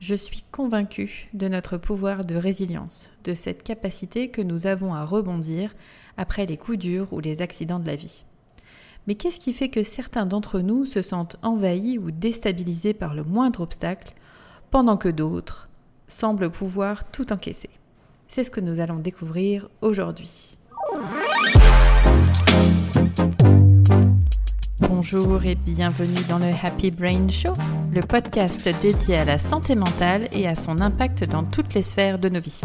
Je 0.00 0.14
suis 0.14 0.44
convaincue 0.50 1.28
de 1.34 1.46
notre 1.46 1.76
pouvoir 1.76 2.24
de 2.24 2.34
résilience, 2.34 3.10
de 3.24 3.34
cette 3.34 3.62
capacité 3.62 4.30
que 4.30 4.40
nous 4.40 4.66
avons 4.66 4.94
à 4.94 5.04
rebondir 5.04 5.74
après 6.16 6.46
les 6.46 6.56
coups 6.56 6.78
durs 6.78 7.12
ou 7.12 7.20
les 7.20 7.42
accidents 7.42 7.78
de 7.78 7.86
la 7.86 7.96
vie. 7.96 8.24
Mais 9.06 9.14
qu'est-ce 9.14 9.38
qui 9.38 9.52
fait 9.52 9.68
que 9.68 9.82
certains 9.82 10.24
d'entre 10.24 10.60
nous 10.60 10.86
se 10.86 11.02
sentent 11.02 11.36
envahis 11.42 11.98
ou 11.98 12.10
déstabilisés 12.10 12.94
par 12.94 13.14
le 13.14 13.24
moindre 13.24 13.60
obstacle, 13.60 14.14
pendant 14.70 14.96
que 14.96 15.10
d'autres 15.10 15.68
semblent 16.08 16.50
pouvoir 16.50 17.10
tout 17.10 17.30
encaisser? 17.30 17.70
C'est 18.26 18.44
ce 18.44 18.50
que 18.50 18.60
nous 18.60 18.80
allons 18.80 19.00
découvrir 19.00 19.68
aujourd'hui. 19.82 20.56
Bonjour 24.92 25.44
et 25.44 25.54
bienvenue 25.54 26.18
dans 26.28 26.40
le 26.40 26.52
Happy 26.64 26.90
Brain 26.90 27.28
Show, 27.28 27.52
le 27.94 28.00
podcast 28.00 28.68
dédié 28.82 29.18
à 29.18 29.24
la 29.24 29.38
santé 29.38 29.76
mentale 29.76 30.28
et 30.32 30.48
à 30.48 30.56
son 30.56 30.80
impact 30.80 31.30
dans 31.30 31.44
toutes 31.44 31.74
les 31.74 31.82
sphères 31.82 32.18
de 32.18 32.28
nos 32.28 32.40
vies. 32.40 32.60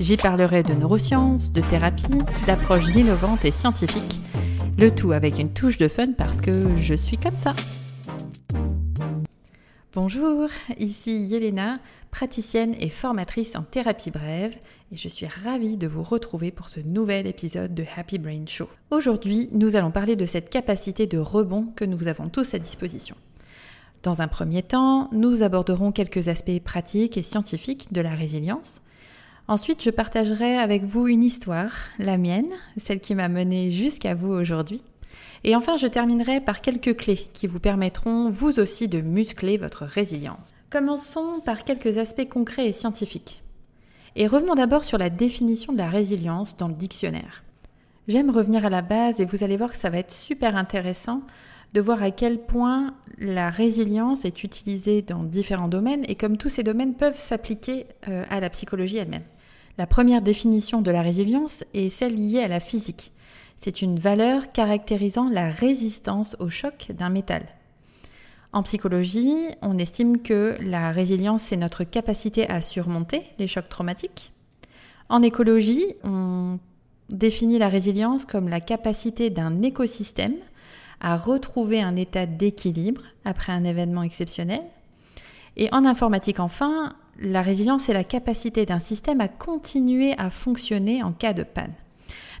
J'y 0.00 0.16
parlerai 0.16 0.64
de 0.64 0.74
neurosciences, 0.74 1.52
de 1.52 1.60
thérapie, 1.60 2.18
d'approches 2.44 2.92
innovantes 2.96 3.44
et 3.44 3.52
scientifiques, 3.52 4.20
le 4.80 4.90
tout 4.90 5.12
avec 5.12 5.38
une 5.38 5.52
touche 5.52 5.78
de 5.78 5.86
fun 5.86 6.12
parce 6.18 6.40
que 6.40 6.50
je 6.76 6.94
suis 6.94 7.18
comme 7.18 7.36
ça. 7.36 7.52
Bonjour, 9.94 10.48
ici 10.80 11.16
Yelena, 11.16 11.78
praticienne 12.10 12.74
et 12.80 12.88
formatrice 12.88 13.54
en 13.54 13.62
thérapie 13.62 14.10
brève, 14.10 14.56
et 14.90 14.96
je 14.96 15.06
suis 15.06 15.28
ravie 15.44 15.76
de 15.76 15.86
vous 15.86 16.02
retrouver 16.02 16.50
pour 16.50 16.68
ce 16.68 16.80
nouvel 16.80 17.28
épisode 17.28 17.76
de 17.76 17.84
Happy 17.96 18.18
Brain 18.18 18.44
Show. 18.48 18.68
Aujourd'hui, 18.90 19.48
nous 19.52 19.76
allons 19.76 19.92
parler 19.92 20.16
de 20.16 20.26
cette 20.26 20.50
capacité 20.50 21.06
de 21.06 21.18
rebond 21.18 21.68
que 21.76 21.84
nous 21.84 22.08
avons 22.08 22.28
tous 22.28 22.54
à 22.54 22.58
disposition. 22.58 23.14
Dans 24.02 24.20
un 24.20 24.26
premier 24.26 24.64
temps, 24.64 25.08
nous 25.12 25.44
aborderons 25.44 25.92
quelques 25.92 26.26
aspects 26.26 26.58
pratiques 26.58 27.16
et 27.16 27.22
scientifiques 27.22 27.92
de 27.92 28.00
la 28.00 28.16
résilience. 28.16 28.80
Ensuite, 29.46 29.84
je 29.84 29.90
partagerai 29.90 30.56
avec 30.56 30.82
vous 30.82 31.06
une 31.06 31.22
histoire, 31.22 31.70
la 32.00 32.16
mienne, 32.16 32.50
celle 32.78 32.98
qui 32.98 33.14
m'a 33.14 33.28
menée 33.28 33.70
jusqu'à 33.70 34.16
vous 34.16 34.32
aujourd'hui. 34.32 34.82
Et 35.46 35.54
enfin, 35.54 35.76
je 35.76 35.86
terminerai 35.86 36.40
par 36.40 36.62
quelques 36.62 36.96
clés 36.96 37.28
qui 37.34 37.46
vous 37.46 37.60
permettront 37.60 38.30
vous 38.30 38.58
aussi 38.58 38.88
de 38.88 39.02
muscler 39.02 39.58
votre 39.58 39.84
résilience. 39.84 40.54
Commençons 40.70 41.40
par 41.44 41.64
quelques 41.64 41.98
aspects 41.98 42.28
concrets 42.28 42.68
et 42.68 42.72
scientifiques. 42.72 43.42
Et 44.16 44.26
revenons 44.26 44.54
d'abord 44.54 44.84
sur 44.84 44.96
la 44.96 45.10
définition 45.10 45.74
de 45.74 45.78
la 45.78 45.90
résilience 45.90 46.56
dans 46.56 46.68
le 46.68 46.74
dictionnaire. 46.74 47.44
J'aime 48.08 48.30
revenir 48.30 48.64
à 48.64 48.70
la 48.70 48.80
base 48.80 49.20
et 49.20 49.26
vous 49.26 49.44
allez 49.44 49.58
voir 49.58 49.70
que 49.70 49.76
ça 49.76 49.90
va 49.90 49.98
être 49.98 50.12
super 50.12 50.56
intéressant 50.56 51.22
de 51.74 51.80
voir 51.80 52.02
à 52.02 52.10
quel 52.10 52.38
point 52.38 52.94
la 53.18 53.50
résilience 53.50 54.24
est 54.24 54.44
utilisée 54.44 55.02
dans 55.02 55.24
différents 55.24 55.68
domaines 55.68 56.04
et 56.08 56.14
comme 56.14 56.36
tous 56.36 56.48
ces 56.48 56.62
domaines 56.62 56.94
peuvent 56.94 57.18
s'appliquer 57.18 57.86
euh, 58.08 58.24
à 58.30 58.40
la 58.40 58.48
psychologie 58.48 58.98
elle-même. 58.98 59.24
La 59.76 59.86
première 59.86 60.22
définition 60.22 60.82
de 60.82 60.90
la 60.90 61.02
résilience 61.02 61.64
est 61.74 61.88
celle 61.88 62.14
liée 62.14 62.40
à 62.40 62.48
la 62.48 62.60
physique. 62.60 63.12
C'est 63.64 63.80
une 63.80 63.98
valeur 63.98 64.52
caractérisant 64.52 65.30
la 65.30 65.48
résistance 65.48 66.36
au 66.38 66.50
choc 66.50 66.88
d'un 66.90 67.08
métal. 67.08 67.46
En 68.52 68.62
psychologie, 68.62 69.48
on 69.62 69.78
estime 69.78 70.20
que 70.20 70.58
la 70.60 70.92
résilience, 70.92 71.44
c'est 71.44 71.56
notre 71.56 71.82
capacité 71.82 72.46
à 72.50 72.60
surmonter 72.60 73.22
les 73.38 73.46
chocs 73.46 73.70
traumatiques. 73.70 74.34
En 75.08 75.22
écologie, 75.22 75.82
on 76.02 76.58
définit 77.08 77.58
la 77.58 77.70
résilience 77.70 78.26
comme 78.26 78.50
la 78.50 78.60
capacité 78.60 79.30
d'un 79.30 79.62
écosystème 79.62 80.36
à 81.00 81.16
retrouver 81.16 81.80
un 81.80 81.96
état 81.96 82.26
d'équilibre 82.26 83.00
après 83.24 83.54
un 83.54 83.64
événement 83.64 84.02
exceptionnel. 84.02 84.60
Et 85.56 85.72
en 85.72 85.86
informatique, 85.86 86.38
enfin, 86.38 86.96
la 87.18 87.40
résilience 87.40 87.88
est 87.88 87.94
la 87.94 88.04
capacité 88.04 88.66
d'un 88.66 88.78
système 88.78 89.22
à 89.22 89.28
continuer 89.28 90.12
à 90.18 90.28
fonctionner 90.28 91.02
en 91.02 91.12
cas 91.12 91.32
de 91.32 91.44
panne. 91.44 91.72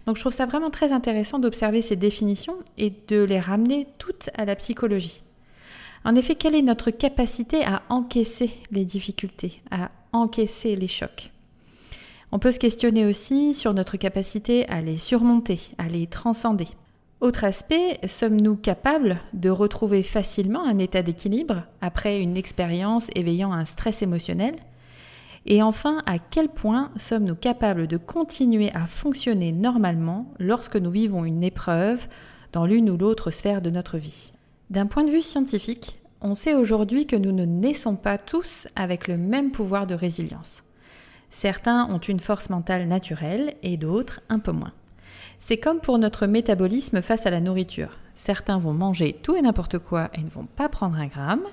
Donc 0.06 0.16
je 0.16 0.20
trouve 0.20 0.34
ça 0.34 0.46
vraiment 0.46 0.70
très 0.70 0.92
intéressant 0.92 1.38
d'observer 1.38 1.82
ces 1.82 1.96
définitions 1.96 2.56
et 2.76 2.92
de 3.08 3.22
les 3.22 3.40
ramener 3.40 3.86
toutes 3.98 4.30
à 4.34 4.44
la 4.44 4.56
psychologie. 4.56 5.22
En 6.04 6.14
effet, 6.14 6.34
quelle 6.34 6.54
est 6.54 6.62
notre 6.62 6.90
capacité 6.90 7.64
à 7.64 7.82
encaisser 7.88 8.50
les 8.70 8.84
difficultés, 8.84 9.62
à 9.70 9.90
encaisser 10.12 10.76
les 10.76 10.88
chocs? 10.88 11.30
On 12.32 12.38
peut 12.38 12.50
se 12.50 12.58
questionner 12.58 13.06
aussi 13.06 13.54
sur 13.54 13.72
notre 13.72 13.96
capacité 13.96 14.68
à 14.68 14.82
les 14.82 14.98
surmonter, 14.98 15.60
à 15.78 15.88
les 15.88 16.06
transcender. 16.06 16.66
Autre 17.20 17.44
aspect, 17.44 17.98
sommes-nous 18.06 18.56
capables 18.56 19.18
de 19.32 19.48
retrouver 19.48 20.02
facilement 20.02 20.64
un 20.66 20.76
état 20.78 21.02
d'équilibre 21.02 21.62
après 21.80 22.20
une 22.20 22.36
expérience 22.36 23.08
éveillant 23.14 23.52
un 23.52 23.64
stress 23.64 24.02
émotionnel? 24.02 24.56
Et 25.46 25.62
enfin, 25.62 26.02
à 26.06 26.18
quel 26.18 26.48
point 26.48 26.90
sommes-nous 26.96 27.34
capables 27.34 27.86
de 27.86 27.96
continuer 27.96 28.70
à 28.72 28.86
fonctionner 28.86 29.52
normalement 29.52 30.32
lorsque 30.38 30.76
nous 30.76 30.90
vivons 30.90 31.24
une 31.24 31.44
épreuve 31.44 32.06
dans 32.52 32.64
l'une 32.64 32.88
ou 32.88 32.96
l'autre 32.96 33.30
sphère 33.30 33.60
de 33.60 33.70
notre 33.70 33.98
vie? 33.98 34.32
D'un 34.70 34.86
point 34.86 35.04
de 35.04 35.10
vue 35.10 35.22
scientifique, 35.22 36.00
on 36.22 36.34
sait 36.34 36.54
aujourd'hui 36.54 37.06
que 37.06 37.16
nous 37.16 37.32
ne 37.32 37.44
naissons 37.44 37.96
pas 37.96 38.16
tous 38.16 38.66
avec 38.74 39.06
le 39.06 39.18
même 39.18 39.50
pouvoir 39.50 39.86
de 39.86 39.94
résilience. 39.94 40.64
Certains 41.30 41.86
ont 41.90 41.98
une 41.98 42.20
force 42.20 42.48
mentale 42.48 42.88
naturelle 42.88 43.54
et 43.62 43.76
d'autres 43.76 44.22
un 44.30 44.38
peu 44.38 44.52
moins. 44.52 44.72
C'est 45.40 45.58
comme 45.58 45.80
pour 45.80 45.98
notre 45.98 46.26
métabolisme 46.26 47.02
face 47.02 47.26
à 47.26 47.30
la 47.30 47.40
nourriture. 47.40 47.98
Certains 48.14 48.58
vont 48.58 48.72
manger 48.72 49.12
tout 49.22 49.34
et 49.34 49.42
n'importe 49.42 49.78
quoi 49.78 50.10
et 50.14 50.22
ne 50.22 50.30
vont 50.30 50.46
pas 50.46 50.68
prendre 50.68 50.96
un 50.96 51.06
gramme, 51.06 51.44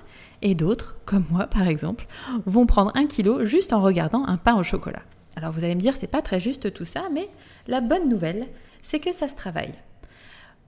et 0.42 0.54
d'autres, 0.54 0.96
comme 1.04 1.24
moi 1.30 1.46
par 1.46 1.66
exemple, 1.68 2.06
vont 2.46 2.66
prendre 2.66 2.92
un 2.94 3.06
kilo 3.06 3.44
juste 3.44 3.72
en 3.72 3.82
regardant 3.82 4.24
un 4.26 4.36
pain 4.36 4.56
au 4.56 4.62
chocolat. 4.62 5.02
Alors 5.36 5.52
vous 5.52 5.64
allez 5.64 5.74
me 5.74 5.80
dire, 5.80 5.96
c'est 5.96 6.06
pas 6.06 6.22
très 6.22 6.40
juste 6.40 6.72
tout 6.72 6.84
ça, 6.84 7.04
mais 7.12 7.28
la 7.66 7.80
bonne 7.80 8.08
nouvelle, 8.08 8.46
c'est 8.82 9.00
que 9.00 9.12
ça 9.12 9.28
se 9.28 9.34
travaille. 9.34 9.72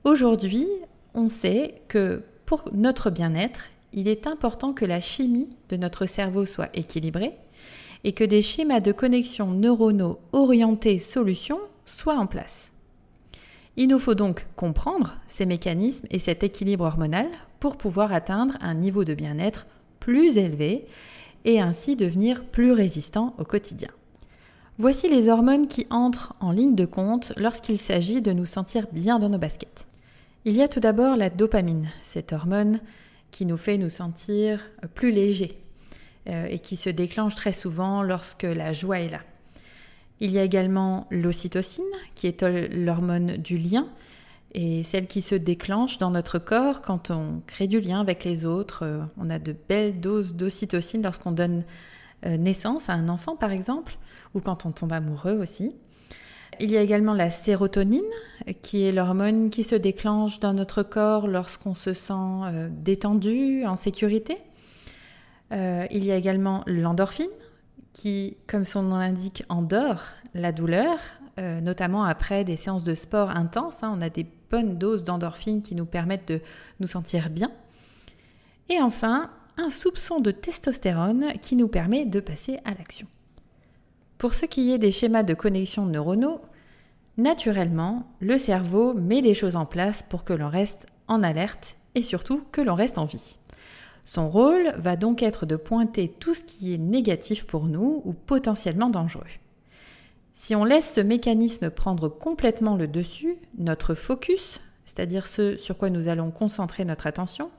Aujourd'hui, 0.05 0.67
on 1.15 1.29
sait 1.29 1.83
que 1.89 2.23
pour 2.47 2.69
notre 2.73 3.11
bien-être, 3.11 3.71
il 3.93 4.09
est 4.09 4.27
important 4.27 4.73
que 4.73 4.85
la 4.85 5.01
chimie 5.01 5.57
de 5.69 5.77
notre 5.77 6.07
cerveau 6.07 6.47
soit 6.47 6.69
équilibrée 6.75 7.35
et 8.03 8.13
que 8.13 8.25
des 8.25 8.43
schémas 8.43 8.81
de 8.81 8.93
connexion 8.93 9.47
neuronaux 9.51 10.19
orientés 10.33 10.99
solutions 10.99 11.61
soient 11.87 12.19
en 12.19 12.27
place. 12.27 12.71
Il 13.77 13.89
nous 13.89 13.99
faut 13.99 14.15
donc 14.15 14.47
comprendre 14.55 15.17
ces 15.27 15.47
mécanismes 15.47 16.07
et 16.11 16.19
cet 16.19 16.45
équilibre 16.45 16.85
hormonal 16.85 17.27
pour 17.59 17.77
pouvoir 17.77 18.13
atteindre 18.13 18.57
un 18.61 18.75
niveau 18.75 19.05
de 19.05 19.15
bien-être 19.15 19.67
plus 19.99 20.39
élevé 20.39 20.87
et 21.45 21.61
ainsi 21.61 21.97
devenir 21.97 22.45
plus 22.45 22.73
résistant 22.73 23.35
au 23.39 23.45
quotidien. 23.45 23.89
Voici 24.79 25.09
les 25.09 25.29
hormones 25.29 25.67
qui 25.67 25.87
entrent 25.91 26.35
en 26.41 26.51
ligne 26.51 26.75
de 26.75 26.85
compte 26.85 27.33
lorsqu'il 27.37 27.79
s'agit 27.79 28.23
de 28.23 28.33
nous 28.33 28.47
sentir 28.47 28.87
bien 28.93 29.19
dans 29.19 29.29
nos 29.29 29.39
baskets. 29.39 29.87
Il 30.45 30.55
y 30.55 30.63
a 30.63 30.69
tout 30.69 30.81
d'abord 30.81 31.17
la 31.17 31.31
dopamine, 31.31 31.91
cette 32.03 32.33
hormone 32.33 32.81
qui 33.31 33.47
nous 33.47 33.57
fait 33.57 33.79
nous 33.79 33.91
sentir 33.91 34.61
plus 34.95 35.11
légers 35.11 35.59
euh, 36.29 36.47
et 36.47 36.59
qui 36.59 36.77
se 36.77 36.91
déclenche 36.91 37.35
très 37.35 37.53
souvent 37.53 38.03
lorsque 38.03 38.45
la 38.45 38.73
joie 38.73 39.01
est 39.01 39.11
là. 39.11 39.21
Il 40.25 40.31
y 40.31 40.39
a 40.39 40.43
également 40.43 41.07
l'ocytocine, 41.11 41.85
qui 42.15 42.27
est 42.27 42.43
l'hormone 42.73 43.37
du 43.37 43.59
lien, 43.59 43.87
et 44.55 44.83
celle 44.83 45.07
qui 45.07 45.21
se 45.21 45.35
déclenche 45.35 45.99
dans 45.99 46.11
notre 46.11 46.39
corps 46.39 46.81
quand 46.81 47.11
on 47.11 47.43
crée 47.47 47.67
du 47.67 47.79
lien 47.79 48.01
avec 48.01 48.25
les 48.25 48.47
autres. 48.47 48.85
Euh, 48.87 49.03
on 49.19 49.29
a 49.29 49.39
de 49.39 49.55
belles 49.69 50.01
doses 50.01 50.35
d'ocytocine 50.35 51.03
lorsqu'on 51.03 51.33
donne 51.33 51.63
euh, 52.25 52.39
naissance 52.39 52.89
à 52.89 52.95
un 52.95 53.11
enfant, 53.11 53.37
par 53.37 53.53
exemple, 53.53 53.99
ou 54.33 54.41
quand 54.41 54.65
on 54.65 54.73
tombe 54.73 54.95
amoureux 54.95 55.39
aussi. 55.43 55.77
Il 56.59 56.71
y 56.71 56.79
a 56.79 56.81
également 56.81 57.13
la 57.13 57.29
sérotonine, 57.29 58.01
qui 58.63 58.83
est 58.83 58.93
l'hormone 58.93 59.51
qui 59.51 59.63
se 59.63 59.75
déclenche 59.75 60.41
dans 60.41 60.55
notre 60.55 60.83
corps 60.83 61.29
lorsqu'on 61.29 61.75
se 61.75 61.93
sent 61.93 62.15
euh, 62.15 62.71
détendu, 62.73 63.67
en 63.67 63.77
sécurité. 63.77 64.39
il 65.51 66.03
y 66.03 66.11
a 66.11 66.17
également 66.17 66.63
l'endorphine, 66.67 67.29
qui, 67.95 68.37
comme 68.47 68.67
son 68.67 68.83
nom 68.83 68.99
l'indique, 68.99 69.45
endort 69.49 70.03
la 70.35 70.53
douleur, 70.53 70.99
euh, 71.39 71.63
notamment 71.63 72.05
après 72.05 72.45
des 72.45 72.57
séances 72.57 72.85
de 72.85 72.95
sport 72.95 73.31
intenses. 73.31 73.83
Hein. 73.83 73.97
on 73.97 74.03
a 74.03 74.11
des 74.11 74.27
bonnes 74.51 74.77
doses 74.77 75.05
d'endorphine 75.05 75.63
qui 75.63 75.75
nous 75.75 75.87
permettent 75.87 76.29
de 76.29 76.41
nous 76.81 76.87
sentir 76.87 77.31
bien. 77.31 77.51
Et 78.69 78.81
enfin, 78.81 79.31
un 79.57 79.71
soupçon 79.71 80.21
de 80.21 80.33
testostérone 80.33 81.33
qui 81.41 81.57
nous 81.57 81.69
permet 81.69 82.05
de 82.05 82.21
passer 82.21 82.59
à 82.65 82.75
l'action. 82.75 83.07
Pour 84.19 84.35
ce 84.35 84.45
qui 84.45 84.73
est 84.73 84.79
des 84.79 84.93
schémas 84.93 85.23
de 85.23 85.35
connexion 85.35 85.87
neuronaux, 85.87 86.41
naturellement, 87.17 88.09
le 88.21 88.39
cerveau 88.39 88.95
met 88.95 89.23
des 89.23 89.35
choses 89.35 89.57
en 89.57 89.67
place 89.67 90.03
pour 90.03 90.25
que 90.25 90.33
l'on 90.33 90.49
reste 90.49 90.87
en 91.07 91.23
alerte 91.23 91.77
et 91.95 92.03
surtout 92.03 92.45
que 92.51 92.61
l'on 92.61 92.75
reste 92.75 92.99
en 92.99 93.05
vie. 93.05 93.39
Son 94.05 94.29
rôle 94.29 94.75
va 94.77 94.97
donc 94.97 95.23
être 95.23 95.47
de 95.47 95.57
pointer 95.57 96.09
tout 96.09 96.35
ce 96.35 96.43
qui 96.43 96.75
est 96.75 96.79
négatif 96.79 97.47
pour 97.47 97.65
nous 97.65 98.03
ou 98.05 98.13
potentiellement 98.13 98.91
dangereux. 98.91 99.25
Si 100.35 100.55
on 100.55 100.65
laisse 100.65 100.93
ce 100.95 101.01
mécanisme 101.01 101.71
prendre 101.71 102.09
complètement 102.09 102.77
le 102.77 102.89
dessus, 102.89 103.37
notre 103.57 103.95
focus, 103.95 104.61
c'est-à-dire 104.85 105.27
ce 105.27 105.57
sur 105.57 105.79
quoi 105.79 105.91
nous 105.91 106.09
allons 106.09 106.31
concentrer 106.31 106.85
notre 106.85 107.07
attention, 107.07 107.51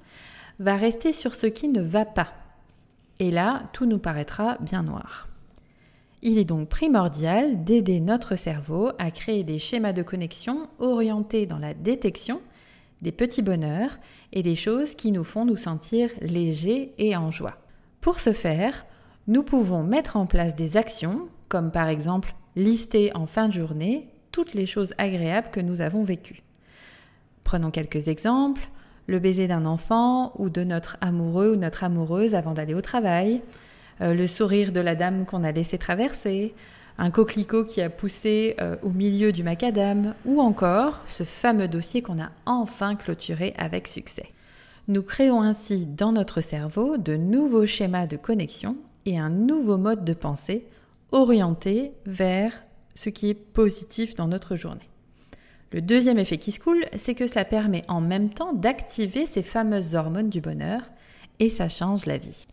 va 0.59 0.75
rester 0.75 1.11
sur 1.11 1.33
ce 1.35 1.47
qui 1.47 1.69
ne 1.69 1.81
va 1.81 2.05
pas. 2.05 2.33
Et 3.19 3.31
là, 3.31 3.63
tout 3.73 3.85
nous 3.85 3.97
paraîtra 3.97 4.57
bien 4.59 4.83
noir. 4.83 5.27
Il 6.21 6.37
est 6.37 6.45
donc 6.45 6.69
primordial 6.69 7.63
d'aider 7.63 7.99
notre 7.99 8.35
cerveau 8.35 8.91
à 8.99 9.11
créer 9.11 9.43
des 9.43 9.59
schémas 9.59 9.93
de 9.93 10.03
connexion 10.03 10.67
orientés 10.79 11.45
dans 11.45 11.59
la 11.59 11.73
détection 11.73 12.41
des 13.01 13.11
petits 13.11 13.41
bonheurs 13.41 13.97
et 14.33 14.43
des 14.43 14.55
choses 14.55 14.95
qui 14.95 15.11
nous 15.11 15.23
font 15.23 15.45
nous 15.45 15.57
sentir 15.57 16.09
légers 16.21 16.93
et 16.97 17.15
en 17.15 17.31
joie. 17.31 17.57
Pour 18.01 18.19
ce 18.19 18.33
faire, 18.33 18.85
nous 19.27 19.43
pouvons 19.43 19.83
mettre 19.83 20.17
en 20.17 20.25
place 20.25 20.55
des 20.55 20.77
actions, 20.77 21.27
comme 21.49 21.71
par 21.71 21.87
exemple 21.87 22.35
lister 22.55 23.15
en 23.15 23.25
fin 23.25 23.47
de 23.47 23.53
journée 23.53 24.09
toutes 24.31 24.53
les 24.53 24.65
choses 24.65 24.93
agréables 24.97 25.49
que 25.51 25.59
nous 25.59 25.81
avons 25.81 26.03
vécues. 26.03 26.43
Prenons 27.43 27.71
quelques 27.71 28.07
exemples. 28.07 28.69
Le 29.07 29.19
baiser 29.19 29.47
d'un 29.47 29.65
enfant 29.65 30.33
ou 30.39 30.49
de 30.49 30.63
notre 30.63 30.97
amoureux 30.99 31.53
ou 31.53 31.55
notre 31.55 31.83
amoureuse 31.83 32.33
avant 32.33 32.53
d'aller 32.53 32.73
au 32.73 32.81
travail, 32.81 33.43
euh, 34.01 34.15
le 34.15 34.25
sourire 34.25 34.71
de 34.71 34.79
la 34.79 34.95
dame 34.95 35.25
qu'on 35.25 35.43
a 35.43 35.51
laissé 35.51 35.77
traverser, 35.77 36.55
un 36.97 37.11
coquelicot 37.11 37.65
qui 37.65 37.81
a 37.81 37.89
poussé 37.89 38.55
euh, 38.61 38.77
au 38.83 38.89
milieu 38.89 39.31
du 39.31 39.43
macadam, 39.43 40.15
ou 40.25 40.39
encore 40.39 41.01
ce 41.07 41.23
fameux 41.23 41.67
dossier 41.67 42.01
qu'on 42.01 42.21
a 42.21 42.31
enfin 42.45 42.95
clôturé 42.95 43.53
avec 43.57 43.87
succès. 43.87 44.29
Nous 44.87 45.03
créons 45.03 45.41
ainsi 45.41 45.85
dans 45.85 46.11
notre 46.11 46.41
cerveau 46.41 46.97
de 46.97 47.15
nouveaux 47.15 47.65
schémas 47.65 48.07
de 48.07 48.17
connexion 48.17 48.77
et 49.05 49.17
un 49.17 49.29
nouveau 49.29 49.77
mode 49.77 50.05
de 50.05 50.13
pensée 50.13 50.67
orienté 51.11 51.91
vers 52.05 52.63
ce 52.95 53.09
qui 53.09 53.29
est 53.29 53.33
positif 53.33 54.15
dans 54.15 54.27
notre 54.27 54.55
journée. 54.55 54.89
Le 55.71 55.81
deuxième 55.81 56.19
effet 56.19 56.37
qui 56.37 56.51
se 56.51 56.59
coule, 56.59 56.85
c'est 56.95 57.15
que 57.15 57.27
cela 57.27 57.43
permet 57.43 57.83
en 57.87 57.99
même 57.99 58.29
temps 58.29 58.53
d'activer 58.53 59.25
ces 59.25 59.43
fameuses 59.43 59.95
hormones 59.95 60.29
du 60.29 60.39
bonheur 60.39 60.81
et 61.39 61.49
ça 61.49 61.67
change 61.67 62.05
la 62.05 62.17
vie. 62.17 62.45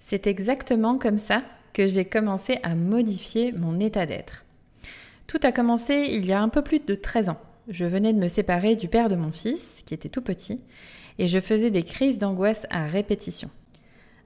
C'est 0.00 0.26
exactement 0.26 0.98
comme 0.98 1.18
ça 1.18 1.42
que 1.72 1.86
j'ai 1.86 2.04
commencé 2.04 2.58
à 2.62 2.74
modifier 2.74 3.52
mon 3.52 3.80
état 3.80 4.06
d'être. 4.06 4.44
Tout 5.26 5.40
a 5.42 5.52
commencé 5.52 6.08
il 6.10 6.26
y 6.26 6.32
a 6.32 6.40
un 6.40 6.48
peu 6.48 6.62
plus 6.62 6.80
de 6.80 6.94
13 6.94 7.28
ans. 7.28 7.40
Je 7.68 7.84
venais 7.84 8.12
de 8.12 8.18
me 8.18 8.28
séparer 8.28 8.74
du 8.74 8.88
père 8.88 9.08
de 9.08 9.16
mon 9.16 9.30
fils, 9.30 9.82
qui 9.86 9.94
était 9.94 10.08
tout 10.08 10.22
petit, 10.22 10.60
et 11.18 11.28
je 11.28 11.38
faisais 11.38 11.70
des 11.70 11.84
crises 11.84 12.18
d'angoisse 12.18 12.66
à 12.70 12.86
répétition. 12.86 13.50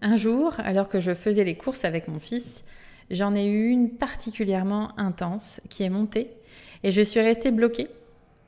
Un 0.00 0.16
jour, 0.16 0.54
alors 0.58 0.88
que 0.88 1.00
je 1.00 1.14
faisais 1.14 1.44
les 1.44 1.56
courses 1.56 1.84
avec 1.84 2.08
mon 2.08 2.18
fils, 2.18 2.64
j'en 3.10 3.34
ai 3.34 3.46
eu 3.46 3.68
une 3.68 3.90
particulièrement 3.90 4.98
intense 4.98 5.60
qui 5.68 5.82
est 5.82 5.90
montée, 5.90 6.30
et 6.82 6.90
je 6.90 7.02
suis 7.02 7.20
restée 7.20 7.50
bloquée, 7.50 7.88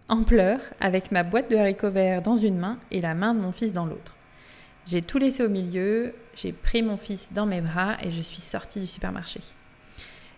en 0.08 0.22
pleurs, 0.22 0.60
avec 0.80 1.10
ma 1.12 1.24
boîte 1.24 1.50
de 1.50 1.56
haricots 1.56 1.90
verts 1.90 2.22
dans 2.22 2.36
une 2.36 2.58
main 2.58 2.78
et 2.90 3.00
la 3.00 3.14
main 3.14 3.34
de 3.34 3.40
mon 3.40 3.52
fils 3.52 3.72
dans 3.72 3.86
l'autre. 3.86 4.14
J'ai 4.86 5.00
tout 5.00 5.18
laissé 5.18 5.42
au 5.42 5.48
milieu, 5.48 6.14
j'ai 6.36 6.52
pris 6.52 6.82
mon 6.82 6.96
fils 6.96 7.32
dans 7.32 7.46
mes 7.46 7.60
bras 7.60 7.96
et 8.02 8.10
je 8.10 8.20
suis 8.20 8.40
sortie 8.40 8.80
du 8.80 8.86
supermarché. 8.86 9.40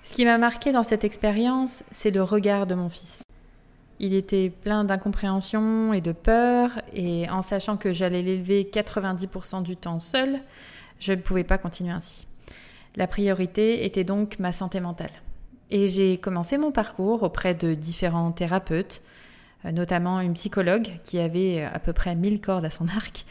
Ce 0.04 0.14
qui 0.14 0.24
m'a 0.24 0.38
marqué 0.38 0.72
dans 0.72 0.84
cette 0.84 1.04
expérience, 1.04 1.82
c'est 1.90 2.10
le 2.10 2.22
regard 2.22 2.66
de 2.66 2.74
mon 2.74 2.88
fils. 2.88 3.22
Il 3.98 4.14
était 4.14 4.48
plein 4.48 4.84
d'incompréhension 4.84 5.92
et 5.92 6.00
de 6.00 6.12
peur, 6.12 6.70
et 6.94 7.28
en 7.28 7.42
sachant 7.42 7.76
que 7.76 7.92
j'allais 7.92 8.22
l'élever 8.22 8.62
90% 8.72 9.64
du 9.64 9.76
temps 9.76 9.98
seul, 9.98 10.40
je 11.00 11.12
ne 11.12 11.20
pouvais 11.20 11.42
pas 11.42 11.58
continuer 11.58 11.90
ainsi. 11.90 12.28
La 12.94 13.08
priorité 13.08 13.84
était 13.84 14.04
donc 14.04 14.38
ma 14.38 14.52
santé 14.52 14.80
mentale. 14.80 15.10
Et 15.70 15.88
j'ai 15.88 16.16
commencé 16.16 16.58
mon 16.58 16.70
parcours 16.70 17.24
auprès 17.24 17.54
de 17.54 17.74
différents 17.74 18.30
thérapeutes, 18.30 19.02
euh, 19.64 19.72
notamment 19.72 20.20
une 20.20 20.34
psychologue 20.34 20.92
qui 21.02 21.18
avait 21.18 21.64
à 21.64 21.80
peu 21.80 21.92
près 21.92 22.14
1000 22.14 22.40
cordes 22.40 22.64
à 22.64 22.70
son 22.70 22.86
arc, 22.88 23.26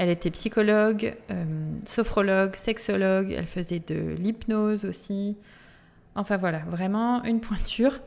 elle 0.00 0.08
était 0.08 0.30
psychologue, 0.30 1.14
euh, 1.30 1.44
sophrologue, 1.86 2.54
sexologue, 2.54 3.34
elle 3.36 3.46
faisait 3.46 3.82
de 3.86 4.14
l'hypnose 4.18 4.86
aussi. 4.86 5.36
Enfin 6.14 6.38
voilà, 6.38 6.60
vraiment 6.70 7.22
une 7.24 7.42
pointure. 7.42 8.00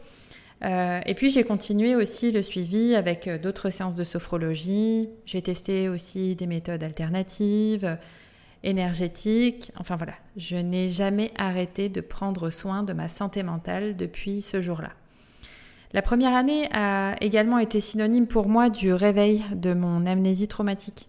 Euh, 0.63 1.01
et 1.06 1.13
puis 1.13 1.30
j'ai 1.30 1.44
continué 1.44 1.95
aussi 1.95 2.31
le 2.31 2.42
suivi 2.42 2.95
avec 2.95 3.28
euh, 3.28 3.38
d'autres 3.38 3.69
séances 3.69 3.95
de 3.95 4.04
sophrologie. 4.04 5.07
J'ai 5.28 5.44
testé 5.44 5.88
aussi 5.88 6.36
des 6.36 6.48
méthodes 6.48 6.81
alternatives, 6.84 8.00
énergétiques. 8.63 9.72
Enfin 9.78 9.96
voilà, 9.96 10.13
je 10.36 10.56
n'ai 10.56 10.89
jamais 10.89 11.30
arrêté 11.38 11.89
de 11.89 12.01
prendre 12.01 12.50
soin 12.50 12.81
de 12.81 12.94
ma 12.94 13.07
santé 13.07 13.44
mentale 13.44 13.96
depuis 13.96 14.42
ce 14.42 14.62
jour-là. 14.62 14.94
La 15.92 16.01
première 16.01 16.34
année 16.34 16.69
a 16.72 17.16
également 17.22 17.60
été 17.60 17.80
synonyme 17.81 18.25
pour 18.25 18.50
moi 18.50 18.72
du 18.72 18.94
réveil 18.94 19.44
de 19.54 19.75
mon 19.75 20.07
amnésie 20.07 20.48
traumatique. 20.48 21.07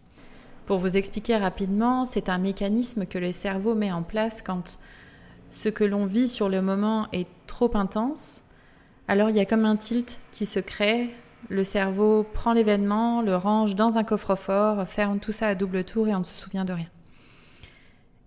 Pour 0.66 0.78
vous 0.78 0.96
expliquer 0.96 1.36
rapidement, 1.36 2.06
c'est 2.06 2.30
un 2.30 2.38
mécanisme 2.38 3.04
que 3.04 3.18
le 3.18 3.32
cerveau 3.32 3.74
met 3.74 3.92
en 3.92 4.02
place 4.02 4.40
quand 4.40 4.78
ce 5.50 5.68
que 5.68 5.84
l'on 5.84 6.06
vit 6.06 6.28
sur 6.28 6.48
le 6.48 6.62
moment 6.62 7.06
est 7.12 7.28
trop 7.46 7.76
intense. 7.76 8.42
Alors 9.06 9.28
il 9.28 9.36
y 9.36 9.40
a 9.40 9.44
comme 9.44 9.66
un 9.66 9.76
tilt 9.76 10.18
qui 10.32 10.46
se 10.46 10.60
crée. 10.60 11.10
Le 11.50 11.64
cerveau 11.64 12.22
prend 12.22 12.54
l'événement, 12.54 13.20
le 13.20 13.36
range 13.36 13.74
dans 13.74 13.98
un 13.98 14.04
coffre-fort, 14.04 14.88
ferme 14.88 15.18
tout 15.18 15.32
ça 15.32 15.48
à 15.48 15.54
double 15.54 15.84
tour 15.84 16.08
et 16.08 16.14
on 16.14 16.20
ne 16.20 16.24
se 16.24 16.34
souvient 16.34 16.64
de 16.64 16.72
rien. 16.72 16.88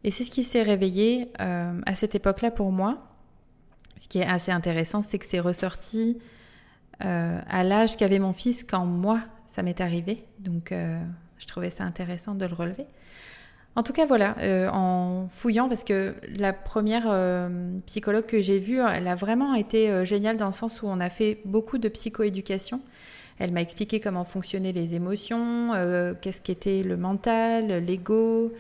Et 0.04 0.12
c'est 0.12 0.24
ce 0.24 0.30
qui 0.30 0.44
s'est 0.44 0.62
réveillé 0.62 1.32
euh, 1.42 1.82
à 1.88 1.96
cette 1.96 2.14
époque-là 2.14 2.52
pour 2.52 2.72
moi. 2.72 3.00
Ce 4.00 4.08
qui 4.08 4.20
est 4.20 4.28
assez 4.28 4.52
intéressant, 4.52 5.02
c'est 5.02 5.18
que 5.18 5.26
c'est 5.26 5.40
ressorti 5.40 6.20
euh, 7.04 7.42
à 7.48 7.64
l'âge 7.64 7.98
qu'avait 7.98 8.20
mon 8.20 8.32
fils 8.32 8.64
quand 8.64 8.86
moi, 8.86 9.22
ça 9.48 9.64
m'est 9.64 9.82
arrivé. 9.82 10.24
Donc 10.38 10.72
euh, 10.72 11.02
je 11.38 11.48
trouvais 11.48 11.70
ça 11.70 11.84
intéressant 11.84 12.36
de 12.36 12.46
le 12.46 12.54
relever. 12.54 12.86
En 13.78 13.84
tout 13.84 13.94
cas, 13.94 14.08
voilà, 14.08 14.36
euh, 14.40 14.68
en 14.74 15.28
fouillant, 15.30 15.70
parce 15.70 15.84
que 15.84 16.16
la 16.40 16.52
première 16.52 17.04
euh, 17.06 17.78
psychologue 17.86 18.26
que 18.26 18.42
j'ai 18.42 18.58
vue, 18.58 18.80
elle 18.80 19.08
a 19.08 19.14
vraiment 19.14 19.54
été 19.54 19.92
euh, 19.92 20.04
géniale 20.04 20.36
dans 20.36 20.48
le 20.48 20.52
sens 20.52 20.82
où 20.82 20.88
on 20.88 21.00
a 21.00 21.12
fait 21.12 21.38
beaucoup 21.46 21.78
de 21.78 21.88
psychoéducation. 21.88 22.82
Elle 23.38 23.52
m'a 23.52 23.62
expliqué 23.62 24.00
comment 24.00 24.24
fonctionnaient 24.24 24.72
les 24.72 24.96
émotions, 24.96 25.74
qu'est-ce 26.22 26.42
qu'était 26.42 26.82
le 26.82 26.98
mental, 26.98 27.86
l'ego. 27.86 28.52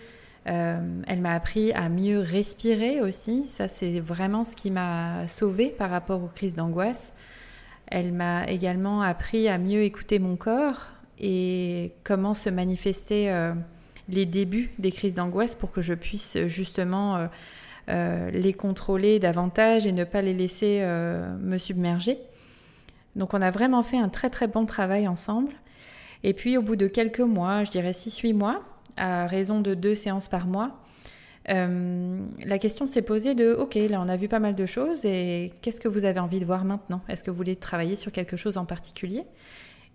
elle 0.46 1.20
m'a 1.20 1.34
appris 1.34 1.74
à 1.74 1.90
mieux 1.90 2.20
respirer 2.20 3.02
aussi. 3.02 3.48
Ça, 3.48 3.68
c'est 3.68 4.00
vraiment 4.00 4.44
ce 4.44 4.56
qui 4.56 4.70
m'a 4.70 5.28
sauvée 5.28 5.70
par 5.70 5.90
rapport 5.90 6.24
aux 6.24 6.28
crises 6.28 6.54
d'angoisse. 6.54 7.12
Elle 7.88 8.12
m'a 8.12 8.46
également 8.46 9.02
appris 9.02 9.48
à 9.48 9.58
mieux 9.58 9.82
écouter 9.82 10.20
mon 10.20 10.36
corps, 10.36 10.92
et 11.20 11.94
comment 12.04 12.34
se 12.34 12.50
manifester 12.50 13.32
euh, 13.32 13.54
les 14.10 14.26
débuts 14.26 14.72
des 14.80 14.92
crises 14.92 15.14
d'angoisse 15.14 15.56
pour 15.56 15.72
que 15.72 15.82
je 15.82 15.94
puisse 15.94 16.36
euh, 16.36 16.48
justement 16.48 17.28
euh, 17.90 18.30
les 18.32 18.54
contrôler 18.54 19.20
davantage 19.20 19.88
et 19.88 19.92
ne 19.92 20.04
pas 20.04 20.22
les 20.22 20.34
laisser 20.34 20.84
me 21.40 21.58
submerger. 21.58 22.18
Donc 23.16 23.34
on 23.34 23.42
a 23.42 23.50
vraiment 23.50 23.82
fait 23.82 23.98
un 23.98 24.10
très 24.10 24.30
très 24.30 24.48
bon 24.48 24.66
travail 24.66 25.08
ensemble. 25.08 25.54
Et 26.24 26.34
puis 26.34 26.58
au 26.58 26.62
bout 26.62 26.76
de 26.76 26.88
quelques 26.88 27.22
mois, 27.22 27.64
je 27.64 27.72
dirais 27.72 27.92
6-8 27.92 28.34
mois, 28.34 28.62
à 28.98 29.26
raison 29.28 29.62
de 29.62 29.74
deux 29.74 29.96
séances 29.96 30.28
par 30.28 30.48
mois, 30.48 30.78
la 31.48 32.60
question 32.60 32.88
s'est 32.88 33.04
posée 33.04 33.36
de, 33.36 33.54
ok, 33.54 33.76
là 33.76 34.02
on 34.02 34.10
a 34.10 34.18
vu 34.18 34.28
pas 34.28 34.40
mal 34.40 34.54
de 34.54 34.66
choses 34.66 35.06
et 35.06 35.54
qu'est-ce 35.62 35.80
que 35.80 35.88
vous 35.88 36.04
avez 36.04 36.20
envie 36.20 36.40
de 36.40 36.46
voir 36.46 36.66
maintenant? 36.66 37.00
Est-ce 37.08 37.24
que 37.24 37.32
vous 37.32 37.38
voulez 37.38 37.56
travailler 37.56 37.96
sur 37.96 38.12
quelque 38.12 38.36
chose 38.36 38.58
en 38.58 38.66
particulier? 38.66 39.24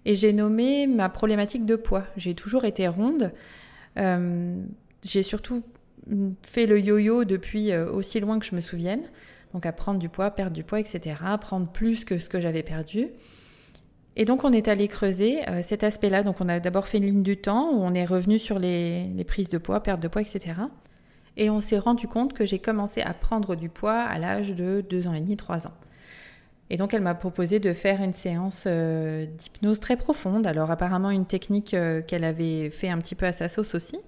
Et 0.04 0.14
j'ai 0.14 0.32
nommé 0.32 0.86
ma 0.86 1.08
problématique 1.08 1.64
de 1.64 1.76
poids. 1.76 2.04
J'ai 2.16 2.34
toujours 2.34 2.64
été 2.64 2.88
ronde. 2.88 3.32
Euh, 3.98 4.62
j'ai 5.02 5.22
surtout 5.22 5.62
fait 6.42 6.66
le 6.66 6.80
yo-yo 6.80 7.24
depuis 7.24 7.72
euh, 7.72 7.90
aussi 7.90 8.18
loin 8.20 8.38
que 8.38 8.46
je 8.46 8.54
me 8.54 8.60
souvienne. 8.60 9.02
Donc 9.52 9.66
à 9.66 9.72
prendre 9.72 9.98
du 9.98 10.08
poids, 10.08 10.30
perdre 10.30 10.52
du 10.52 10.64
poids, 10.64 10.80
etc. 10.80 11.16
Prendre 11.40 11.68
plus 11.68 12.04
que 12.04 12.18
ce 12.18 12.28
que 12.28 12.40
j'avais 12.40 12.62
perdu. 12.62 13.08
Et 14.16 14.24
donc 14.24 14.44
on 14.44 14.52
est 14.52 14.68
allé 14.68 14.88
creuser 14.88 15.48
euh, 15.48 15.62
cet 15.62 15.84
aspect-là. 15.84 16.22
Donc 16.22 16.40
on 16.40 16.48
a 16.48 16.58
d'abord 16.58 16.88
fait 16.88 16.98
une 16.98 17.06
ligne 17.06 17.22
du 17.22 17.36
temps 17.36 17.70
où 17.70 17.82
on 17.82 17.94
est 17.94 18.04
revenu 18.04 18.38
sur 18.38 18.58
les, 18.58 19.04
les 19.08 19.24
prises 19.24 19.48
de 19.48 19.58
poids, 19.58 19.82
perte 19.82 20.00
de 20.00 20.08
poids, 20.08 20.22
etc. 20.22 20.54
Et 21.36 21.48
on 21.48 21.60
s'est 21.60 21.78
rendu 21.78 22.08
compte 22.08 22.32
que 22.32 22.44
j'ai 22.44 22.58
commencé 22.58 23.00
à 23.00 23.14
prendre 23.14 23.54
du 23.54 23.68
poids 23.68 24.00
à 24.00 24.18
l'âge 24.18 24.54
de 24.54 24.84
2 24.88 25.06
ans 25.08 25.14
et 25.14 25.20
demi, 25.20 25.36
3 25.36 25.66
ans. 25.66 25.72
Et 26.72 26.78
donc 26.78 26.94
elle 26.94 27.02
m'a 27.02 27.14
proposé 27.14 27.60
de 27.60 27.74
faire 27.74 28.02
une 28.02 28.14
séance 28.14 28.64
euh, 28.66 29.26
d'hypnose 29.26 29.78
très 29.78 29.98
profonde. 29.98 30.46
Alors 30.46 30.70
apparemment 30.70 31.10
une 31.10 31.26
technique 31.26 31.74
euh, 31.74 32.00
qu'elle 32.00 32.24
avait 32.24 32.70
fait 32.70 32.88
un 32.88 32.96
petit 32.96 33.14
peu 33.14 33.26
à 33.26 33.32
sa 33.32 33.50
sauce 33.50 33.74
aussi. 33.74 33.98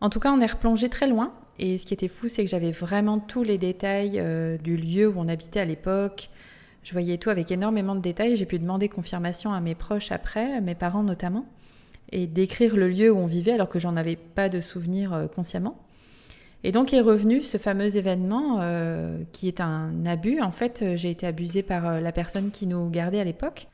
En 0.00 0.08
tout 0.08 0.18
cas, 0.18 0.32
on 0.32 0.40
est 0.40 0.46
replongé 0.46 0.88
très 0.88 1.06
loin. 1.06 1.34
Et 1.58 1.76
ce 1.76 1.84
qui 1.84 1.92
était 1.92 2.08
fou, 2.08 2.26
c'est 2.26 2.42
que 2.42 2.50
j'avais 2.50 2.70
vraiment 2.70 3.18
tous 3.18 3.42
les 3.42 3.58
détails 3.58 4.18
euh, 4.18 4.56
du 4.56 4.78
lieu 4.78 5.08
où 5.08 5.14
on 5.18 5.28
habitait 5.28 5.60
à 5.60 5.66
l'époque. 5.66 6.30
Je 6.84 6.92
voyais 6.92 7.18
tout 7.18 7.28
avec 7.28 7.50
énormément 7.50 7.94
de 7.94 8.00
détails. 8.00 8.36
J'ai 8.36 8.46
pu 8.46 8.58
demander 8.58 8.88
confirmation 8.88 9.52
à 9.52 9.60
mes 9.60 9.74
proches 9.74 10.10
après, 10.10 10.54
à 10.54 10.62
mes 10.62 10.74
parents 10.74 11.02
notamment, 11.02 11.44
et 12.12 12.26
décrire 12.26 12.76
le 12.76 12.88
lieu 12.88 13.10
où 13.10 13.18
on 13.18 13.26
vivait 13.26 13.52
alors 13.52 13.68
que 13.68 13.78
j'en 13.78 13.94
avais 13.96 14.16
pas 14.16 14.48
de 14.48 14.62
souvenir 14.62 15.28
consciemment. 15.34 15.76
Et 16.64 16.72
donc 16.72 16.92
est 16.92 17.00
revenu 17.00 17.42
ce 17.42 17.56
fameux 17.56 17.96
événement 17.96 18.58
euh, 18.60 19.22
qui 19.32 19.48
est 19.48 19.60
un 19.60 20.04
abus. 20.06 20.40
En 20.40 20.50
fait, 20.50 20.82
euh, 20.82 20.96
j'ai 20.96 21.10
été 21.10 21.26
abusée 21.26 21.62
par 21.62 21.86
euh, 21.86 22.00
la 22.00 22.12
personne 22.12 22.50
qui 22.50 22.66
nous 22.66 22.90
gardait 22.90 23.20
à 23.20 23.24
l'époque. 23.24 23.68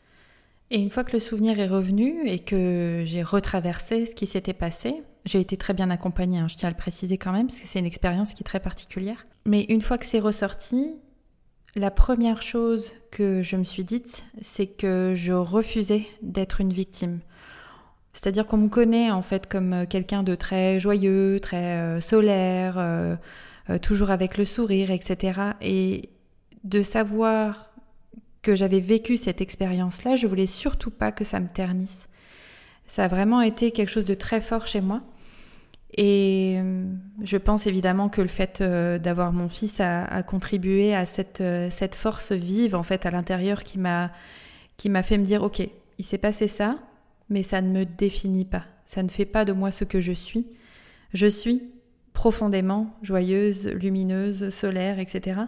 Et 0.70 0.80
une 0.80 0.90
fois 0.90 1.04
que 1.04 1.12
le 1.12 1.20
souvenir 1.20 1.58
est 1.60 1.66
revenu 1.66 2.26
et 2.26 2.40
que 2.40 3.02
j'ai 3.06 3.22
retraversé 3.22 4.06
ce 4.06 4.14
qui 4.14 4.26
s'était 4.26 4.54
passé, 4.54 5.02
J'ai 5.24 5.40
été 5.40 5.56
très 5.56 5.72
bien 5.72 5.88
accompagnée, 5.88 6.38
hein, 6.38 6.48
je 6.48 6.56
tiens 6.56 6.68
à 6.68 6.72
le 6.72 6.76
préciser 6.76 7.16
quand 7.16 7.32
même, 7.32 7.46
parce 7.46 7.58
que 7.58 7.66
c'est 7.66 7.78
une 7.78 7.86
expérience 7.86 8.34
qui 8.34 8.42
est 8.42 8.44
très 8.44 8.60
particulière. 8.60 9.26
Mais 9.46 9.64
une 9.70 9.80
fois 9.80 9.96
que 9.96 10.04
c'est 10.04 10.18
ressorti, 10.18 10.96
la 11.76 11.90
première 11.90 12.42
chose 12.42 12.92
que 13.10 13.40
je 13.40 13.56
me 13.56 13.64
suis 13.64 13.84
dite, 13.84 14.24
c'est 14.42 14.66
que 14.66 15.12
je 15.16 15.32
refusais 15.32 16.06
d'être 16.20 16.60
une 16.60 16.72
victime. 16.72 17.20
C'est-à-dire 18.14 18.46
qu'on 18.46 18.56
me 18.56 18.68
connaît 18.68 19.10
en 19.10 19.22
fait 19.22 19.48
comme 19.48 19.72
euh, 19.72 19.86
quelqu'un 19.86 20.22
de 20.22 20.34
très 20.36 20.78
joyeux, 20.78 21.40
très 21.40 21.76
euh, 21.78 22.00
solaire, 22.00 22.76
euh, 22.78 23.16
toujours 23.82 24.10
avec 24.10 24.38
le 24.38 24.44
sourire, 24.44 24.90
etc. 24.90 25.40
Et 25.60 26.10
de 26.62 26.80
savoir 26.80 27.74
que 28.42 28.54
j'avais 28.54 28.80
vécu 28.80 29.16
cette 29.16 29.40
expérience-là, 29.40 30.16
je 30.16 30.26
voulais 30.26 30.46
surtout 30.46 30.90
pas 30.90 31.12
que 31.12 31.24
ça 31.24 31.40
me 31.40 31.48
ternisse. 31.48 32.08
Ça 32.86 33.04
a 33.04 33.08
vraiment 33.08 33.40
été 33.40 33.70
quelque 33.72 33.88
chose 33.88 34.04
de 34.04 34.14
très 34.14 34.40
fort 34.40 34.66
chez 34.66 34.80
moi. 34.80 35.02
Et 35.96 36.58
je 37.22 37.36
pense 37.36 37.66
évidemment 37.68 38.08
que 38.08 38.20
le 38.20 38.28
fait 38.28 38.60
d'avoir 38.60 39.32
mon 39.32 39.48
fils 39.48 39.80
a, 39.80 40.22
contribué 40.24 40.94
à 40.94 41.04
cette, 41.06 41.42
cette 41.70 41.94
force 41.94 42.32
vive 42.32 42.74
en 42.74 42.82
fait 42.82 43.06
à 43.06 43.12
l'intérieur 43.12 43.62
qui 43.62 43.78
m'a 43.78 44.10
qui 44.76 44.90
m'a 44.90 45.04
fait 45.04 45.18
me 45.18 45.24
dire 45.24 45.44
ok, 45.44 45.66
il 45.98 46.04
s'est 46.04 46.18
passé 46.18 46.48
ça, 46.48 46.78
mais 47.34 47.42
ça 47.42 47.60
ne 47.60 47.68
me 47.68 47.84
définit 47.84 48.44
pas. 48.44 48.62
Ça 48.86 49.02
ne 49.02 49.08
fait 49.08 49.24
pas 49.24 49.44
de 49.44 49.52
moi 49.52 49.72
ce 49.72 49.82
que 49.82 50.00
je 50.00 50.12
suis. 50.12 50.46
Je 51.12 51.26
suis 51.26 51.64
profondément 52.12 52.94
joyeuse, 53.02 53.66
lumineuse, 53.66 54.50
solaire, 54.50 55.00
etc. 55.00 55.40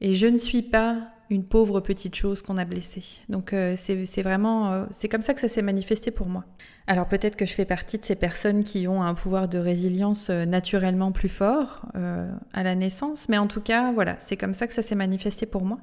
Et 0.00 0.14
je 0.14 0.26
ne 0.26 0.36
suis 0.36 0.62
pas 0.62 1.12
une 1.30 1.44
pauvre 1.44 1.78
petite 1.78 2.16
chose 2.16 2.42
qu'on 2.42 2.56
a 2.56 2.64
blessée. 2.64 3.04
Donc 3.28 3.52
euh, 3.52 3.74
c'est 3.76 4.22
vraiment, 4.22 4.72
euh, 4.72 4.86
c'est 4.90 5.08
comme 5.08 5.22
ça 5.22 5.34
que 5.34 5.40
ça 5.40 5.46
s'est 5.46 5.62
manifesté 5.62 6.10
pour 6.10 6.28
moi. 6.28 6.44
Alors 6.88 7.06
peut-être 7.06 7.36
que 7.36 7.46
je 7.46 7.52
fais 7.52 7.64
partie 7.64 7.98
de 7.98 8.04
ces 8.04 8.16
personnes 8.16 8.64
qui 8.64 8.88
ont 8.88 9.00
un 9.00 9.14
pouvoir 9.14 9.46
de 9.46 9.58
résilience 9.58 10.30
euh, 10.30 10.46
naturellement 10.46 11.12
plus 11.12 11.28
fort 11.28 11.86
à 11.94 12.62
la 12.64 12.74
naissance, 12.74 13.28
mais 13.28 13.38
en 13.38 13.46
tout 13.46 13.60
cas, 13.60 13.92
voilà, 13.92 14.16
c'est 14.18 14.36
comme 14.36 14.54
ça 14.54 14.66
que 14.66 14.72
ça 14.72 14.82
s'est 14.82 14.96
manifesté 14.96 15.46
pour 15.46 15.64
moi. 15.64 15.78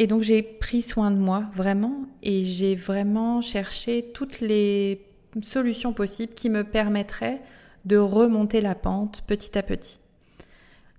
Et 0.00 0.06
donc 0.06 0.22
j'ai 0.22 0.42
pris 0.42 0.80
soin 0.80 1.10
de 1.10 1.18
moi 1.18 1.44
vraiment 1.54 2.06
et 2.22 2.42
j'ai 2.46 2.74
vraiment 2.74 3.42
cherché 3.42 4.10
toutes 4.14 4.40
les 4.40 5.04
solutions 5.42 5.92
possibles 5.92 6.32
qui 6.32 6.48
me 6.48 6.64
permettraient 6.64 7.42
de 7.84 7.98
remonter 7.98 8.62
la 8.62 8.74
pente 8.74 9.22
petit 9.26 9.58
à 9.58 9.62
petit. 9.62 9.98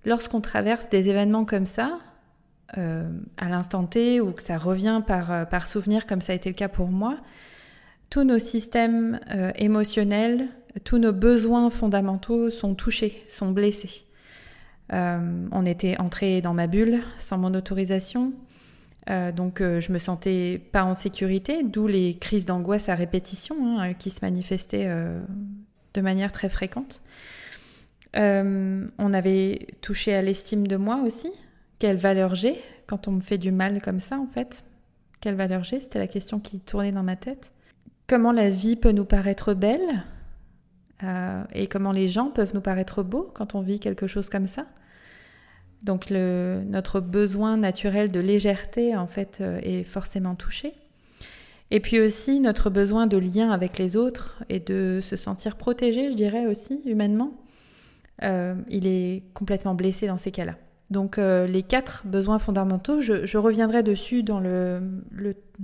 Lorsqu'on 0.04 0.40
traverse 0.40 0.88
des 0.88 1.10
événements 1.10 1.44
comme 1.44 1.66
ça, 1.66 1.98
euh, 2.78 3.10
à 3.38 3.48
l'instant 3.48 3.86
T 3.86 4.20
ou 4.20 4.30
que 4.30 4.42
ça 4.42 4.56
revient 4.56 5.02
par, 5.04 5.32
euh, 5.32 5.44
par 5.46 5.66
souvenir 5.66 6.06
comme 6.06 6.20
ça 6.20 6.32
a 6.32 6.36
été 6.36 6.48
le 6.48 6.54
cas 6.54 6.68
pour 6.68 6.86
moi, 6.86 7.16
tous 8.08 8.22
nos 8.22 8.38
systèmes 8.38 9.18
euh, 9.34 9.50
émotionnels, 9.56 10.46
tous 10.84 10.98
nos 10.98 11.12
besoins 11.12 11.70
fondamentaux 11.70 12.50
sont 12.50 12.76
touchés, 12.76 13.24
sont 13.26 13.50
blessés. 13.50 14.04
on 14.92 15.66
était 15.66 15.98
entré 15.98 16.40
dans 16.40 16.54
ma 16.54 16.68
bulle 16.68 17.00
sans 17.16 17.36
mon 17.38 17.52
autorisation. 17.52 18.32
Euh, 19.10 19.32
donc 19.32 19.60
euh, 19.60 19.80
je 19.80 19.92
me 19.92 19.98
sentais 19.98 20.60
pas 20.72 20.84
en 20.84 20.94
sécurité, 20.94 21.62
d'où 21.64 21.86
les 21.86 22.14
crises 22.14 22.46
d'angoisse 22.46 22.88
à 22.88 22.94
répétition 22.94 23.80
hein, 23.80 23.94
qui 23.94 24.10
se 24.10 24.20
manifestaient 24.22 24.86
euh, 24.86 25.20
de 25.94 26.00
manière 26.00 26.30
très 26.30 26.48
fréquente. 26.48 27.02
on 28.14 29.12
avait 29.12 29.66
touché 29.80 30.14
à 30.14 30.22
l'estime 30.22 30.66
de 30.66 30.76
moi 30.76 31.00
aussi. 31.04 31.30
Quelle 31.78 31.96
valeur 31.96 32.34
j'ai 32.34 32.60
quand 32.86 33.08
on 33.08 33.12
me 33.12 33.20
fait 33.20 33.38
du 33.38 33.50
mal 33.50 33.82
comme 33.82 34.00
ça 34.00 34.18
en 34.18 34.26
fait? 34.26 34.64
Quelle 35.20 35.34
valeur 35.34 35.64
j'ai? 35.64 35.80
C'était 35.80 35.98
la 35.98 36.06
question 36.06 36.38
qui 36.38 36.60
tournait 36.60 36.92
dans 36.92 37.02
ma 37.02 37.16
tête. 37.16 37.52
Comment 38.06 38.32
la 38.32 38.50
vie 38.50 38.76
peut 38.76 38.92
nous 38.92 39.04
paraître 39.04 39.54
belle 39.54 40.04
et 41.52 41.66
comment 41.66 41.90
les 41.90 42.06
gens 42.06 42.30
peuvent 42.30 42.54
nous 42.54 42.60
paraître 42.60 43.02
beaux 43.02 43.28
quand 43.34 43.56
on 43.56 43.60
vit 43.60 43.80
quelque 43.80 44.06
chose 44.06 44.28
comme 44.28 44.46
ça? 44.46 44.66
Donc 45.82 46.10
notre 46.10 47.00
besoin 47.00 47.56
naturel 47.56 48.10
de 48.10 48.20
légèreté 48.20 48.96
en 48.96 49.06
fait 49.06 49.38
euh, 49.40 49.58
est 49.62 49.84
forcément 49.84 50.34
touché. 50.34 50.74
Et 51.70 51.80
puis 51.80 52.00
aussi 52.00 52.38
notre 52.38 52.70
besoin 52.70 53.06
de 53.06 53.16
lien 53.16 53.50
avec 53.50 53.78
les 53.78 53.96
autres 53.96 54.44
et 54.48 54.60
de 54.60 55.00
se 55.02 55.16
sentir 55.16 55.56
protégé, 55.56 56.10
je 56.10 56.16
dirais 56.16 56.46
aussi 56.46 56.82
humainement, 56.84 57.32
euh, 58.22 58.54
il 58.68 58.86
est 58.86 59.22
complètement 59.34 59.74
blessé 59.74 60.06
dans 60.06 60.18
ces 60.18 60.30
cas-là. 60.30 60.56
Donc 60.92 61.16
euh, 61.16 61.46
les 61.46 61.62
quatre 61.62 62.02
besoins 62.06 62.38
fondamentaux, 62.38 63.00
je, 63.00 63.38
reviendrai 63.38 63.82
dessus 63.82 64.22
dans 64.22 64.40
le, 64.40 65.02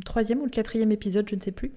troisième 0.04 0.40
ou 0.40 0.44
le 0.44 0.50
quatrième 0.50 0.90
épisode, 0.90 1.28
je 1.28 1.36
ne 1.36 1.40
sais 1.40 1.52
plus, 1.52 1.72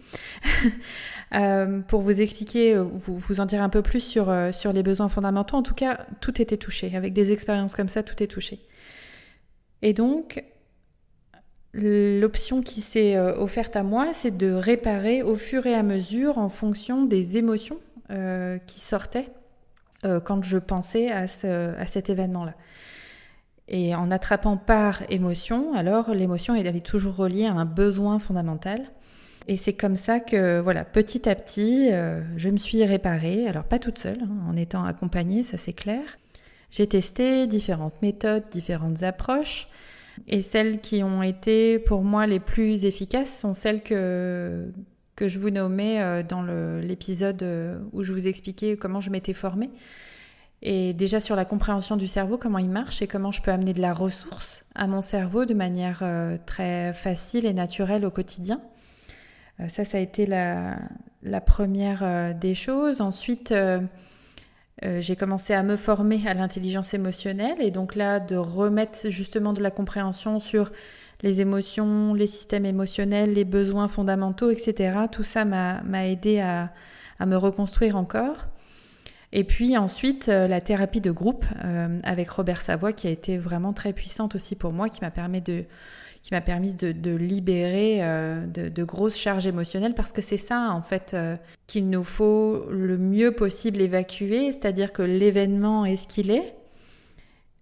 euh, 1.36 1.82
pour 1.82 2.00
vous 2.02 2.22
expliquer, 2.22 2.74
euh, 2.74 2.84
vous, 2.84 3.18
vous 3.18 3.40
en 3.42 3.46
dire 3.46 3.62
un 3.62 3.68
peu 3.68 3.82
plus 3.82 4.00
sur, 4.00 4.34
sur 4.54 4.72
les 4.72 4.84
besoins 4.84 5.10
fondamentaux. 5.10 5.58
En 5.58 5.64
tout 5.64 5.74
cas, 5.74 6.06
tout 6.22 6.42
était 6.42 6.56
touché. 6.56 6.96
Avec 6.96 7.12
des 7.12 7.34
expériences 7.34 7.76
comme 7.76 7.90
ça, 7.90 8.04
tout 8.04 8.24
est 8.24 8.28
touché. 8.28 8.60
Et 9.82 9.92
donc, 9.94 10.46
l'option 11.74 12.62
qui 12.62 12.80
s'est 12.80 13.20
offerte 13.20 13.76
à 13.76 13.84
moi, 13.84 14.14
c'est 14.14 14.36
de 14.36 14.52
réparer 14.52 15.24
au 15.24 15.36
fur 15.36 15.66
et 15.68 15.74
à 15.74 15.84
mesure 15.84 16.38
en 16.38 16.48
fonction 16.48 17.04
des 17.04 17.38
émotions 17.38 17.80
qui 18.66 18.80
sortaient 18.80 19.30
quand 20.04 20.44
je 20.44 20.58
pensais 20.58 21.12
à, 21.12 21.24
à 21.24 21.86
cet 21.86 22.10
événement-là. 22.10 22.56
Et 23.74 23.96
en 23.96 24.12
attrapant 24.12 24.58
par 24.58 25.02
émotion, 25.10 25.74
alors 25.74 26.14
l'émotion 26.14 26.54
elle 26.56 26.68
est 26.68 26.86
toujours 26.86 27.16
reliée 27.16 27.46
à 27.46 27.54
un 27.54 27.66
besoin 27.66 28.20
fondamental. 28.20 28.92
Et 29.48 29.56
c'est 29.56 29.74
comme 29.74 29.96
ça 29.96 30.20
que, 30.20 30.60
voilà, 30.60 30.84
petit 30.84 31.28
à 31.28 31.36
petit, 31.36 31.88
euh, 31.92 32.22
je 32.36 32.50
me 32.50 32.58
suis 32.58 32.84
réparée. 32.84 33.48
Alors 33.48 33.64
pas 33.64 33.80
toute 33.80 33.98
seule, 33.98 34.22
hein, 34.22 34.50
en 34.50 34.58
étant 34.58 34.84
accompagnée, 34.84 35.42
ça 35.44 35.58
c'est 35.58 35.74
clair. 35.74 36.02
J'ai 36.70 36.86
testé 36.86 37.48
différentes 37.48 38.02
méthodes, 38.02 38.44
différentes 38.52 39.04
approches. 39.04 39.70
Et 40.28 40.42
celles 40.42 40.82
qui 40.82 41.02
ont 41.02 41.24
été 41.24 41.80
pour 41.80 42.04
moi 42.04 42.28
les 42.28 42.42
plus 42.42 42.84
efficaces 42.84 43.40
sont 43.40 43.54
celles 43.54 43.82
que, 43.82 44.70
que 45.16 45.30
je 45.30 45.40
vous 45.40 45.50
nommais 45.50 46.02
euh, 46.02 46.24
dans 46.24 46.44
l'épisode 46.44 47.42
euh, 47.42 47.80
où 47.94 48.04
je 48.04 48.12
vous 48.12 48.28
expliquais 48.28 48.76
comment 48.76 49.00
je 49.00 49.10
m'étais 49.10 49.34
formée. 49.34 49.70
Et 50.64 50.94
déjà 50.94 51.20
sur 51.20 51.36
la 51.36 51.46
compréhension 51.46 51.98
du 51.98 52.08
cerveau, 52.08 52.38
comment 52.38 52.60
il 52.60 52.70
marche 52.70 53.02
et 53.02 53.08
comment 53.08 53.32
je 53.32 53.42
peux 53.42 53.52
amener 53.52 53.74
de 53.74 53.82
la 53.82 53.94
ressource 53.94 54.64
à 54.76 54.88
mon 54.88 55.02
cerveau 55.02 55.46
de 55.46 55.54
manière 55.54 56.00
euh, 56.04 56.38
très 56.46 56.94
facile 56.94 57.46
et 57.46 57.54
naturelle 57.54 58.06
au 58.06 58.12
quotidien. 58.12 58.62
Euh, 59.60 59.68
ça, 59.68 59.86
ça 59.86 59.98
a 59.98 60.02
été 60.02 60.26
la, 60.26 60.78
première 61.46 62.02
euh, 62.04 62.34
des 62.34 62.54
choses. 62.54 63.02
Ensuite, 63.02 63.54
j'ai 64.84 65.16
commencé 65.16 65.54
à 65.54 65.62
me 65.62 65.76
former 65.76 66.28
à 66.28 66.34
l'intelligence 66.34 66.94
émotionnelle 66.94 67.60
et 67.60 67.70
donc 67.70 67.96
là, 67.96 68.20
de 68.20 68.36
remettre 68.36 69.10
justement 69.10 69.54
de 69.54 69.62
la 69.62 69.70
compréhension 69.70 70.40
sur 70.40 70.72
les 71.22 71.40
émotions, 71.40 72.16
les 72.16 72.26
systèmes 72.26 72.66
émotionnels, 72.66 73.34
les 73.34 73.46
besoins 73.46 73.88
fondamentaux, 73.88 74.50
etc. 74.50 75.02
Tout 75.12 75.22
ça 75.24 75.46
m'a 75.46 76.08
aidé 76.08 76.40
à, 76.40 76.72
à 77.20 77.28
me 77.28 77.38
reconstruire 77.38 77.96
encore. 77.96 78.48
Et 79.34 79.44
puis 79.44 79.78
ensuite, 79.78 80.28
euh, 80.28 80.48
la 80.48 80.60
thérapie 80.60 81.00
de 81.00 81.12
groupe 81.12 81.46
euh, 81.64 82.00
avec 82.04 82.30
Robert 82.30 82.62
Savoie 82.62 82.92
qui 82.92 83.08
a 83.08 83.12
été 83.12 83.38
vraiment 83.38 83.72
très 83.72 83.94
puissante 83.94 84.36
aussi 84.36 84.56
pour 84.56 84.74
moi, 84.74 84.90
qui 84.90 85.00
m'a 85.02 85.12
permis 85.12 85.42
de, 85.42 85.64
qui 86.22 86.34
m'a 86.34 86.42
permis 86.42 86.76
de, 86.76 87.16
libérer 87.16 88.00
euh, 88.02 88.46
de, 88.46 88.84
grosses 88.84 89.18
charges 89.18 89.48
émotionnelles 89.48 89.94
parce 89.94 90.12
que 90.12 90.22
c'est 90.22 90.38
ça 90.38 90.72
en 90.72 90.82
fait 90.82 91.16
qu'il 91.68 91.90
nous 91.90 92.04
faut 92.04 92.66
le 92.70 92.98
mieux 92.98 93.32
possible 93.32 93.80
évacuer, 93.80 94.52
c'est-à-dire 94.52 94.92
que 94.92 95.02
l'événement 95.02 95.86
est 95.86 95.96
ce 95.96 96.08
qu'il 96.08 96.30
est. 96.30 96.56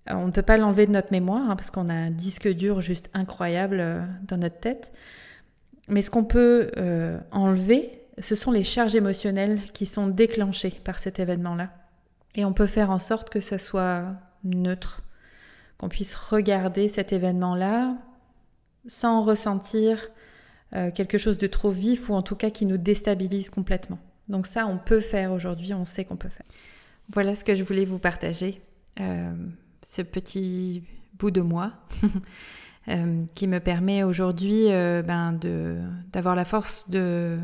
On 0.08 0.26
ne 0.26 0.32
peut 0.32 0.42
pas 0.42 0.58
l'enlever 0.58 0.88
de 0.88 0.92
notre 0.92 1.12
mémoire 1.12 1.52
hein, 1.52 1.56
parce 1.56 1.70
qu'on 1.70 1.88
a 1.88 1.94
un 1.94 2.10
disque 2.10 2.48
dur 2.48 2.82
juste 2.82 3.12
incroyable 3.14 4.08
dans 4.28 4.38
notre 4.38 4.60
tête. 4.60 4.92
Mais 5.88 6.02
ce 6.02 6.10
qu'on 6.10 6.24
peut 6.24 6.72
enlever, 7.32 7.99
ce 8.22 8.36
sont 8.36 8.52
les 8.52 8.64
charges 8.64 8.96
émotionnelles 8.96 9.62
qui 9.74 9.86
sont 9.86 10.08
déclenchées 10.08 10.80
par 10.84 11.00
cet 11.00 11.20
événement-là. 11.20 11.72
Et 12.36 12.46
on 12.46 12.54
peut 12.54 12.68
faire 12.68 12.92
en 12.92 13.00
sorte 13.00 13.30
que 13.30 13.40
ce 13.40 13.58
soit 13.58 14.06
neutre, 14.44 15.02
qu'on 15.78 15.90
puisse 15.90 16.16
regarder 16.16 16.88
cet 16.88 17.14
événement-là 17.14 17.98
sans 18.88 19.22
ressentir 19.22 20.10
euh, 20.76 20.92
quelque 20.92 21.18
chose 21.18 21.38
de 21.38 21.48
trop 21.48 21.72
vif 21.72 22.10
ou 22.10 22.14
en 22.14 22.22
tout 22.22 22.36
cas 22.36 22.50
qui 22.50 22.66
nous 22.66 22.78
déstabilise 22.78 23.50
complètement. 23.50 24.00
Donc 24.28 24.46
ça, 24.46 24.68
on 24.68 24.78
peut 24.78 25.00
faire 25.00 25.32
aujourd'hui, 25.32 25.74
on 25.74 25.86
sait 25.86 26.06
qu'on 26.06 26.16
peut 26.16 26.30
faire. 26.30 26.46
Voilà 27.12 27.36
ce 27.36 27.44
que 27.44 27.56
je 27.56 27.64
voulais 27.64 27.86
vous 27.86 27.98
partager, 27.98 28.62
euh, 29.00 29.34
ce 29.86 30.02
petit 30.02 30.84
bout 31.18 31.32
de 31.32 31.42
moi. 31.42 31.74
Euh, 32.88 33.26
qui 33.36 33.46
me 33.46 33.60
permet 33.60 34.04
aujourd'hui 34.04 34.68
ben 34.70 35.38
d'avoir 36.12 36.36
la 36.36 36.46
force 36.46 36.90
de, 36.90 37.38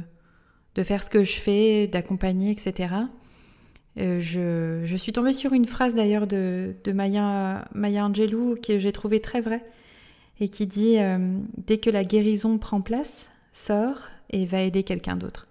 de 0.76 0.84
faire 0.84 1.04
ce 1.04 1.10
que 1.10 1.24
je 1.24 1.34
fais, 1.34 1.88
d'accompagner, 1.88 2.52
etc. 2.52 2.94
Euh, 3.98 4.20
je, 4.20 4.96
suis 4.98 5.14
tombée 5.14 5.34
sur 5.34 5.54
une 5.54 5.66
phrase 5.66 5.96
d'ailleurs 5.96 6.28
de, 6.28 6.76
Maya, 6.94 7.66
Maya 7.74 8.06
Angelou 8.06 8.56
que 8.56 8.78
j'ai 8.78 8.92
trouvée 8.92 9.22
très 9.22 9.42
vraie 9.42 9.64
et 10.40 10.50
qui 10.50 10.68
dit 10.68 10.98
euh, 11.00 11.40
Dès 11.58 11.78
que 11.78 11.90
la 11.90 12.04
guérison 12.04 12.58
prend 12.58 12.82
place, 12.82 13.30
sors 13.54 14.10
et 14.30 14.46
va 14.46 14.62
aider 14.62 14.84
quelqu'un 14.84 15.16
d'autre. 15.16 15.48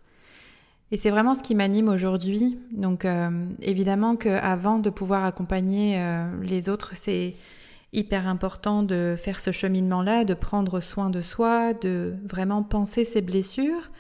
Et 0.91 0.97
c'est 0.97 1.11
vraiment 1.11 1.35
ce 1.35 1.43
qui 1.43 1.55
m'anime 1.55 1.89
aujourd'hui. 1.89 2.59
Donc 2.71 3.05
euh, 3.05 3.47
évidemment 3.63 4.17
qu'avant 4.17 4.79
de 4.79 4.91
pouvoir 4.91 5.25
accompagner 5.25 5.99
euh, 5.99 6.27
les 6.43 6.69
autres, 6.69 6.93
c'est 6.95 7.35
hyper 7.93 8.29
important 8.29 8.83
de 8.83 9.15
faire 9.17 9.41
ce 9.41 9.51
cheminement-là, 9.51 10.25
de 10.25 10.35
prendre 10.35 10.81
soin 10.81 11.11
de 11.11 11.23
soi, 11.23 11.75
de 11.75 12.15
vraiment 12.25 12.63
penser 12.63 13.05
ses 13.05 13.23
blessures. 13.23 13.91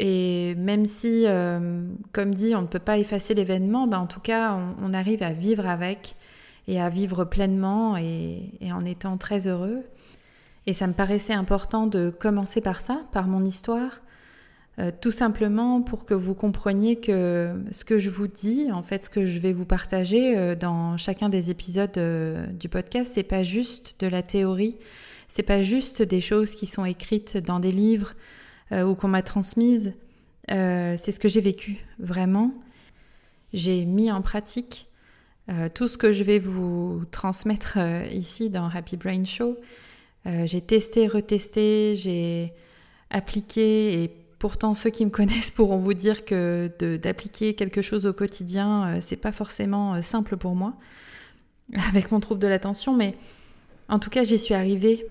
Et 0.00 0.54
même 0.54 0.86
si, 0.86 1.24
euh, 1.26 1.82
comme 2.12 2.32
dit, 2.32 2.54
on 2.54 2.62
ne 2.62 2.68
peut 2.68 2.78
pas 2.78 2.98
effacer 2.98 3.34
l'événement, 3.34 3.88
ben 3.88 3.98
en 3.98 4.06
tout 4.06 4.20
cas, 4.20 4.56
on, 4.80 4.94
arrive 4.94 5.24
à 5.24 5.32
vivre 5.32 5.66
avec 5.66 6.14
et 6.68 6.80
à 6.80 6.88
vivre 6.88 7.24
pleinement 7.24 7.96
et 7.96 8.52
en 8.72 8.80
étant 8.80 9.18
très 9.18 9.48
heureux. 9.48 9.82
Et 10.66 10.72
ça 10.72 10.86
me 10.86 10.92
paraissait 10.92 11.32
important 11.32 11.88
de 11.88 12.10
commencer 12.10 12.60
par 12.60 12.80
ça, 12.80 13.02
par 13.10 13.26
mon 13.26 13.44
histoire, 13.44 14.02
euh, 14.78 14.92
tout 15.00 15.10
simplement 15.10 15.82
pour 15.82 16.04
que 16.04 16.14
vous 16.14 16.36
compreniez 16.36 16.96
que 16.96 17.54
ce 17.72 17.84
que 17.84 17.98
je 17.98 18.08
vous 18.08 18.28
dis, 18.28 18.70
en 18.70 18.84
fait, 18.84 19.02
ce 19.02 19.10
que 19.10 19.24
je 19.24 19.40
vais 19.40 19.52
vous 19.52 19.64
partager 19.64 20.38
euh, 20.38 20.54
dans 20.54 20.96
chacun 20.96 21.28
des 21.28 21.50
épisodes 21.50 21.98
du 22.52 22.68
podcast, 22.68 23.10
c'est 23.14 23.24
pas 23.24 23.42
juste 23.42 23.96
de 23.98 24.06
la 24.06 24.22
théorie, 24.22 24.76
c'est 25.26 25.42
pas 25.42 25.62
juste 25.62 26.02
des 26.02 26.20
choses 26.20 26.54
qui 26.54 26.66
sont 26.66 26.84
écrites 26.84 27.36
dans 27.36 27.58
des 27.58 27.72
livres 27.72 28.14
ou 28.72 28.94
qu'on 28.94 29.08
m'a 29.08 29.22
transmises. 29.22 29.94
c'est 30.48 31.12
ce 31.12 31.18
que 31.18 31.28
j'ai 31.28 31.40
vécu, 31.40 31.78
vraiment. 31.98 32.52
J'ai 33.52 33.84
mis 33.84 34.12
en 34.12 34.20
pratique 34.22 34.88
tout 35.74 35.88
ce 35.88 35.96
que 35.96 36.12
je 36.12 36.22
vais 36.22 36.38
vous 36.38 37.04
transmettre 37.10 37.78
ici 38.12 38.50
dans 38.50 38.68
Happy 38.68 38.96
Brain 38.96 39.24
Show. 39.24 39.56
j'ai 40.26 40.60
testé, 40.60 41.06
retesté, 41.06 41.94
j'ai 41.96 42.52
appliqué 43.10 44.02
et 44.02 44.10
Pourtant, 44.38 44.74
ceux 44.74 44.90
qui 44.90 45.04
me 45.04 45.10
connaissent 45.18 45.50
pourront 45.50 45.78
vous 45.78 45.94
dire 45.94 46.24
que 46.24 46.70
d'appliquer 46.96 47.54
quelque 47.54 47.82
chose 47.82 48.06
au 48.06 48.12
quotidien, 48.12 48.86
euh, 48.86 48.98
c'est 49.00 49.16
pas 49.16 49.32
forcément 49.32 49.94
euh, 49.94 50.02
simple 50.02 50.36
pour 50.36 50.54
moi, 50.54 50.74
avec 51.88 52.10
mon 52.12 52.20
trouble 52.20 52.40
de 52.40 52.46
l'attention, 52.46 52.94
mais 52.94 53.14
en 53.88 53.98
tout 53.98 54.10
cas, 54.10 54.22
j'y 54.24 54.38
suis 54.38 54.54
arrivée. 54.54 55.06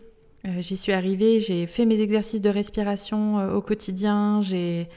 Euh, 0.46 0.62
j'y 0.62 0.78
suis 0.78 0.92
arrivée, 0.92 1.40
j'ai 1.40 1.66
fait 1.66 1.86
mes 1.86 2.02
exercices 2.02 2.42
de 2.42 2.50
respiration 2.50 3.54
au 3.54 3.62
quotidien, 3.62 4.42
j'ai 4.42 4.88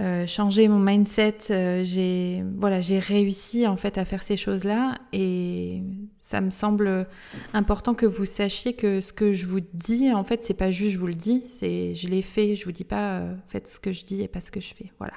euh, 0.00 0.28
changer 0.28 0.68
mon 0.68 0.78
mindset. 0.78 1.38
Euh, 1.50 1.82
j'ai 1.82 2.44
voilà, 2.56 2.80
j'ai 2.80 3.00
réussi 3.00 3.66
en 3.66 3.76
fait 3.76 3.98
à 3.98 4.04
faire 4.04 4.22
ces 4.22 4.36
choses-là 4.36 4.96
et 5.12 5.82
ça 6.18 6.40
me 6.40 6.50
semble 6.50 7.08
important 7.52 7.94
que 7.94 8.06
vous 8.06 8.24
sachiez 8.24 8.74
que 8.74 9.00
ce 9.00 9.12
que 9.12 9.32
je 9.32 9.46
vous 9.46 9.58
dis 9.74 10.12
en 10.12 10.22
fait 10.22 10.44
c'est 10.44 10.54
pas 10.54 10.70
juste 10.70 10.92
je 10.92 10.98
vous 10.98 11.08
le 11.08 11.14
dis, 11.14 11.42
c'est 11.58 11.96
je 11.96 12.06
l'ai 12.06 12.22
fait. 12.22 12.54
Je 12.54 12.64
vous 12.64 12.70
dis 12.70 12.84
pas 12.84 13.18
euh, 13.18 13.34
faites 13.48 13.66
ce 13.66 13.80
que 13.80 13.90
je 13.90 14.04
dis 14.04 14.22
et 14.22 14.28
pas 14.28 14.40
ce 14.40 14.52
que 14.52 14.60
je 14.60 14.72
fais. 14.72 14.92
Voilà. 15.00 15.14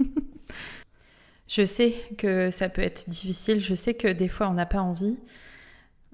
je 1.46 1.64
sais 1.64 1.94
que 2.18 2.50
ça 2.50 2.68
peut 2.68 2.82
être 2.82 3.08
difficile. 3.08 3.60
Je 3.60 3.76
sais 3.76 3.94
que 3.94 4.08
des 4.08 4.28
fois 4.28 4.48
on 4.48 4.54
n'a 4.54 4.66
pas 4.66 4.80
envie. 4.80 5.16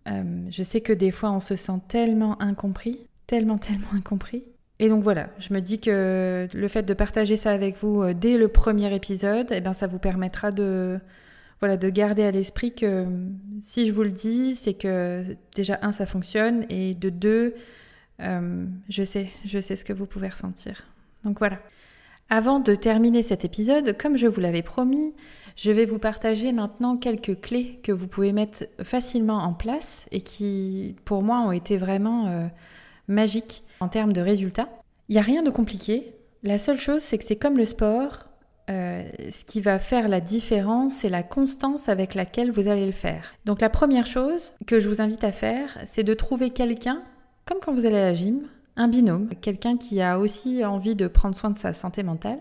Je 0.06 0.62
sais 0.62 0.80
que 0.80 0.92
des 0.92 1.10
fois 1.10 1.30
on 1.30 1.40
se 1.40 1.56
sent 1.56 1.80
tellement 1.88 2.40
incompris, 2.42 3.00
tellement 3.26 3.58
tellement 3.58 3.92
incompris. 3.94 4.44
Et 4.80 4.88
donc 4.88 5.02
voilà, 5.02 5.28
je 5.38 5.52
me 5.52 5.60
dis 5.60 5.78
que 5.78 6.48
le 6.52 6.68
fait 6.68 6.82
de 6.82 6.94
partager 6.94 7.36
ça 7.36 7.50
avec 7.50 7.76
vous 7.82 8.02
euh, 8.02 8.14
dès 8.14 8.38
le 8.38 8.48
premier 8.48 8.92
épisode, 8.94 9.48
eh 9.50 9.60
ben 9.60 9.74
ça 9.74 9.86
vous 9.86 9.98
permettra 9.98 10.52
de, 10.52 10.98
voilà, 11.60 11.76
de 11.76 11.90
garder 11.90 12.22
à 12.22 12.30
l'esprit 12.30 12.74
que 12.74 13.04
si 13.60 13.86
je 13.86 13.92
vous 13.92 14.02
le 14.02 14.10
dis, 14.10 14.56
c'est 14.56 14.72
que 14.72 15.36
déjà, 15.54 15.78
un, 15.82 15.92
ça 15.92 16.06
fonctionne, 16.06 16.64
et 16.70 16.94
de 16.94 17.10
deux, 17.10 17.54
euh, 18.20 18.64
je 18.88 19.04
sais, 19.04 19.28
je 19.44 19.60
sais 19.60 19.76
ce 19.76 19.84
que 19.84 19.92
vous 19.92 20.06
pouvez 20.06 20.28
ressentir. 20.28 20.86
Donc 21.24 21.38
voilà. 21.38 21.58
Avant 22.30 22.58
de 22.58 22.74
terminer 22.74 23.22
cet 23.22 23.44
épisode, 23.44 23.98
comme 23.98 24.16
je 24.16 24.26
vous 24.26 24.40
l'avais 24.40 24.62
promis, 24.62 25.12
je 25.56 25.72
vais 25.72 25.86
vous 25.86 25.98
partager 25.98 26.52
maintenant 26.52 26.96
quelques 26.96 27.40
clés 27.40 27.80
que 27.82 27.92
vous 27.92 28.08
pouvez 28.08 28.32
mettre 28.32 28.64
facilement 28.82 29.38
en 29.38 29.52
place 29.52 30.06
et 30.10 30.20
qui, 30.20 30.96
pour 31.04 31.22
moi, 31.22 31.40
ont 31.40 31.52
été 31.52 31.76
vraiment 31.76 32.26
euh, 32.26 32.46
magiques 33.08 33.62
en 33.80 33.88
termes 33.88 34.12
de 34.12 34.20
résultats. 34.20 34.68
Il 35.08 35.12
n'y 35.12 35.18
a 35.18 35.22
rien 35.22 35.42
de 35.42 35.50
compliqué. 35.50 36.14
La 36.42 36.58
seule 36.58 36.78
chose, 36.78 37.02
c'est 37.02 37.18
que 37.18 37.24
c'est 37.24 37.36
comme 37.36 37.56
le 37.56 37.64
sport. 37.64 38.26
Euh, 38.70 39.02
ce 39.32 39.44
qui 39.44 39.60
va 39.60 39.78
faire 39.78 40.08
la 40.08 40.20
différence, 40.20 40.94
c'est 40.94 41.08
la 41.08 41.24
constance 41.24 41.88
avec 41.88 42.14
laquelle 42.14 42.52
vous 42.52 42.68
allez 42.68 42.86
le 42.86 42.92
faire. 42.92 43.34
Donc 43.44 43.60
la 43.60 43.68
première 43.68 44.06
chose 44.06 44.52
que 44.66 44.78
je 44.78 44.88
vous 44.88 45.00
invite 45.00 45.24
à 45.24 45.32
faire, 45.32 45.76
c'est 45.88 46.04
de 46.04 46.14
trouver 46.14 46.50
quelqu'un, 46.50 47.02
comme 47.46 47.58
quand 47.60 47.72
vous 47.72 47.84
allez 47.84 47.96
à 47.96 48.02
la 48.02 48.14
gym, 48.14 48.42
un 48.76 48.86
binôme, 48.86 49.28
quelqu'un 49.40 49.76
qui 49.76 50.00
a 50.00 50.20
aussi 50.20 50.64
envie 50.64 50.94
de 50.94 51.08
prendre 51.08 51.36
soin 51.36 51.50
de 51.50 51.58
sa 51.58 51.72
santé 51.72 52.04
mentale 52.04 52.38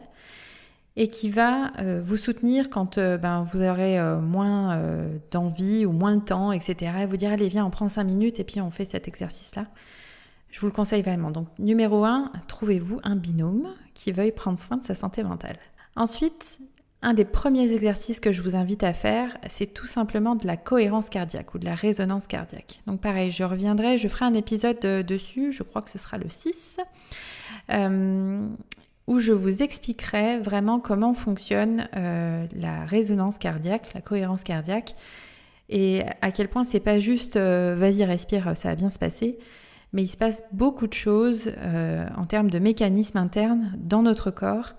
et 1.00 1.08
qui 1.08 1.32
va 1.32 1.72
euh, 1.80 2.02
vous 2.06 2.18
soutenir 2.18 2.70
quand 2.70 3.00
euh, 3.00 3.18
ben, 3.18 3.48
vous 3.52 3.64
aurez 3.64 4.00
moins 4.22 4.80
d'envie 5.32 5.86
ou 5.86 5.92
moins 5.92 6.16
de 6.16 6.22
temps, 6.22 6.52
etc. 6.52 6.92
Et 7.02 7.06
vous 7.08 7.18
dire 7.18 7.32
allez 7.32 7.48
viens 7.48 7.66
on 7.66 7.72
prend 7.72 7.90
5 7.90 8.04
minutes 8.04 8.40
et 8.40 8.44
puis 8.44 8.62
on 8.62 8.70
fait 8.70 8.86
cet 8.86 9.08
exercice-là. 9.08 9.66
Je 10.52 10.60
vous 10.60 10.68
le 10.68 10.74
conseille 10.74 11.02
vraiment. 11.02 11.32
Donc 11.32 11.48
numéro 11.58 12.06
1, 12.06 12.32
trouvez-vous 12.48 13.00
un 13.04 13.16
binôme 13.16 13.70
qui 13.94 14.12
veuille 14.12 14.32
prendre 14.32 14.60
soin 14.60 14.78
de 14.78 14.84
sa 14.84 14.94
santé 14.94 15.24
mentale. 15.24 15.58
Ensuite, 15.96 16.60
un 17.02 17.14
des 17.14 17.26
premiers 17.26 17.72
exercices 17.72 18.20
que 18.20 18.32
je 18.32 18.42
vous 18.42 18.56
invite 18.56 18.84
à 18.84 18.92
faire, 18.92 19.38
c'est 19.48 19.74
tout 19.74 19.88
simplement 19.88 20.36
de 20.36 20.46
la 20.46 20.58
cohérence 20.58 21.10
cardiaque 21.10 21.54
ou 21.54 21.60
de 21.60 21.66
la 21.66 21.76
résonance 21.76 22.28
cardiaque. 22.28 22.82
Donc 22.88 23.00
pareil, 23.00 23.32
je 23.32 23.44
reviendrai, 23.44 23.98
je 23.98 24.08
ferai 24.08 24.26
un 24.26 24.34
épisode 24.34 24.80
dessus, 24.80 25.54
je 25.54 25.64
crois 25.64 25.82
que 25.82 25.90
ce 25.90 25.98
sera 25.98 26.18
le 26.18 26.30
6, 26.30 26.78
euh, 27.70 28.48
où 29.10 29.18
je 29.18 29.34
vous 29.34 29.64
expliquerai 29.64 30.38
vraiment 30.38 30.80
comment 30.80 31.16
fonctionne 31.16 31.90
euh, 31.96 32.46
la 32.56 32.86
résonance 32.86 33.40
cardiaque, 33.40 33.92
la 33.96 34.02
cohérence 34.02 34.44
cardiaque, 34.44 34.94
et 35.68 36.04
à 36.22 36.32
quel 36.32 36.48
point 36.48 36.64
c'est 36.64 36.80
pas 36.80 37.00
juste 37.00 37.36
euh, 37.36 37.76
vas-y 37.76 38.06
respire, 38.06 38.56
ça 38.56 38.70
va 38.70 38.76
bien 38.76 38.92
se 38.92 39.00
passer, 39.00 39.40
mais 39.94 40.04
il 40.04 40.08
se 40.08 40.16
passe 40.16 40.44
beaucoup 40.52 40.86
de 40.86 40.94
choses 40.94 41.52
euh, 41.58 42.08
en 42.18 42.26
termes 42.26 42.52
de 42.52 42.60
mécanismes 42.60 43.18
internes 43.18 43.74
dans 43.78 44.04
notre 44.04 44.30
corps. 44.30 44.76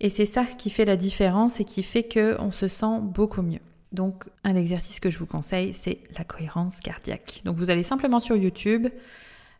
Et 0.00 0.10
c'est 0.10 0.26
ça 0.26 0.44
qui 0.44 0.68
fait 0.68 0.84
la 0.84 0.96
différence 0.96 1.60
et 1.60 1.64
qui 1.64 1.84
fait 1.84 2.02
qu'on 2.02 2.50
se 2.50 2.66
sent 2.66 2.98
beaucoup 3.02 3.42
mieux. 3.42 3.60
Donc 3.92 4.24
un 4.42 4.56
exercice 4.56 4.98
que 4.98 5.10
je 5.10 5.18
vous 5.20 5.26
conseille, 5.26 5.72
c'est 5.72 6.00
la 6.18 6.24
cohérence 6.24 6.80
cardiaque. 6.80 7.42
Donc 7.44 7.54
vous 7.54 7.70
allez 7.70 7.84
simplement 7.84 8.18
sur 8.18 8.34
YouTube, 8.34 8.88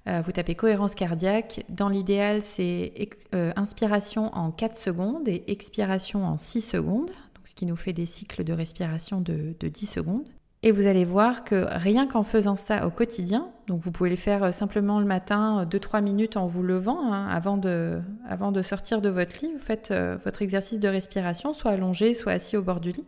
euh, 0.09 0.23
vous 0.25 0.33
tapez 0.33 0.55
cohérence 0.55 0.95
cardiaque. 0.95 1.65
Dans 1.69 1.89
l'idéal, 1.89 2.43
c'est 2.43 2.93
euh, 3.35 3.53
inspiration 3.57 4.35
en 4.35 4.51
4 4.51 4.77
secondes 4.77 5.29
et 5.29 5.45
expiration 5.49 6.25
en 6.27 6.39
6 6.39 6.61
secondes, 6.61 7.11
ce 7.45 7.55
qui 7.55 7.67
nous 7.67 7.77
fait 7.77 7.93
des 7.93 8.07
cycles 8.07 8.45
de 8.45 8.53
respiration 8.53 9.21
de, 9.21 9.55
de 9.59 9.69
10 9.69 9.87
secondes. 9.87 10.29
Et 10.67 10.73
vous 10.73 10.87
allez 10.87 11.05
voir 11.05 11.45
que 11.45 11.67
rien 11.69 12.07
qu'en 12.07 12.23
faisant 12.23 12.57
ça 12.57 12.87
au 12.87 12.91
quotidien, 12.91 13.51
vous 13.69 13.93
pouvez 13.93 14.09
le 14.09 14.17
faire 14.17 14.45
euh, 14.45 14.51
simplement 14.51 14.99
le 14.99 15.05
matin, 15.05 15.67
2-3 15.71 15.99
euh, 15.99 16.01
minutes 16.01 16.39
en 16.39 16.47
vous 16.47 16.63
levant, 16.63 17.13
hein, 17.13 17.29
avant, 17.29 17.59
de, 17.59 18.63
sortir 18.63 19.03
de 19.03 19.11
votre 19.11 19.43
lit, 19.43 19.53
vous 19.53 19.63
faites 19.63 19.93
votre 20.25 20.41
exercice 20.41 20.81
de 20.81 20.89
respiration, 20.89 21.53
soit 21.53 21.73
allongé, 21.73 22.15
soit 22.15 22.33
assis 22.33 22.57
au 22.57 22.63
bord 22.63 22.81
du 22.81 22.93
lit. 22.93 23.05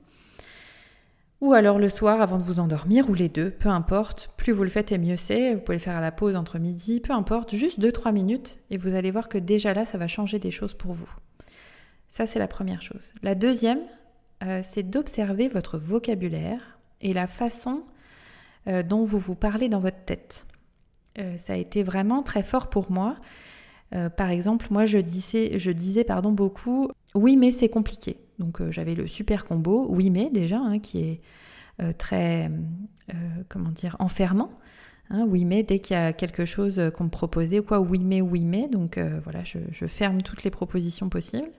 Ou 1.40 1.53
alors 1.53 1.79
le 1.79 1.88
soir 1.88 2.22
avant 2.22 2.38
de 2.38 2.42
vous 2.42 2.61
endormir, 2.61 3.11
ou 3.11 3.14
les 3.14 3.29
deux, 3.29 3.51
peu 3.51 3.68
importe. 3.68 4.31
Plus 4.37 4.53
vous 4.53 4.62
le 4.62 4.70
faites 4.70 4.90
et 4.92 4.99
mieux 4.99 5.16
c'est. 5.16 5.55
Vous 5.55 5.61
pouvez 5.61 5.77
le 5.77 5.83
faire 5.83 5.96
à 5.96 6.01
la 6.01 6.12
pause 6.12 6.35
entre 6.35 6.59
midi, 6.59 7.01
peu 7.01 7.12
importe, 7.12 7.55
juste 7.55 7.79
2-3 7.79 8.12
minutes. 8.12 8.61
Et 8.70 8.79
vous 8.79 8.94
allez 8.94 9.11
voir 9.11 9.29
que 9.29 9.38
déjà 9.38 9.75
là, 9.75 9.85
ça 9.85 9.99
va 9.99 10.09
changer 10.09 10.38
des 10.38 10.51
choses 10.51 10.75
pour 10.75 10.92
vous. 10.92 11.11
Ça, 12.09 12.27
c'est 12.27 12.38
la 12.38 12.49
première 12.49 12.81
chose. 12.81 13.12
La 13.22 13.35
deuxième, 13.35 13.81
c'est 14.62 14.88
d'observer 14.88 15.49
votre 15.49 15.77
vocabulaire 15.77 16.79
et 17.01 17.12
la 17.12 17.27
façon 17.27 17.83
euh, 18.68 18.83
dont 18.83 19.05
vous 19.05 19.18
vous 19.18 19.37
parlez 19.37 19.68
dans 19.68 19.79
votre 19.79 20.05
tête. 20.05 20.44
Euh, 21.18 21.37
ça 21.38 21.53
a 21.53 21.57
été 21.57 21.83
vraiment 21.85 22.22
très 22.22 22.42
fort 22.42 22.68
pour 22.68 22.90
moi. 22.90 23.16
Euh, 23.94 24.09
par 24.09 24.31
exemple, 24.31 24.66
moi 24.70 24.87
je 24.87 24.99
disais, 24.99 25.59
je 25.59 25.70
disais 25.70 26.03
pardon, 26.03 26.33
beaucoup 26.33 26.88
oui 27.14 27.37
mais 27.37 27.53
c'est 27.53 27.68
compliqué. 27.68 28.18
Donc 28.38 28.61
j'avais 28.70 28.94
le 28.94 29.07
super 29.07 29.44
combo 29.44 29.87
oui 29.88 30.11
mais 30.11 30.31
déjà 30.31 30.59
hein, 30.59 30.79
qui 30.79 31.01
est 31.01 31.20
très 31.99 32.51
comment 33.49 33.70
dire 33.70 33.96
enfermant. 33.99 34.51
Hein, 35.11 35.25
oui 35.29 35.44
mais 35.44 35.62
dès 35.62 35.79
qu'il 35.79 35.94
y 35.94 35.99
a 35.99 36.12
quelque 36.12 36.44
chose 36.44 36.81
qu'on 36.94 37.05
me 37.05 37.11
proposait 37.11 37.61
quoi 37.61 37.81
oui 37.81 38.01
mais 38.05 38.20
oui 38.20 38.44
mais 38.44 38.68
donc 38.68 38.99
voilà 39.25 39.42
je, 39.44 39.87
ferme 39.87 40.22
toutes 40.22 40.44
les 40.44 40.51
propositions 40.51 41.09
possibles. 41.09 41.51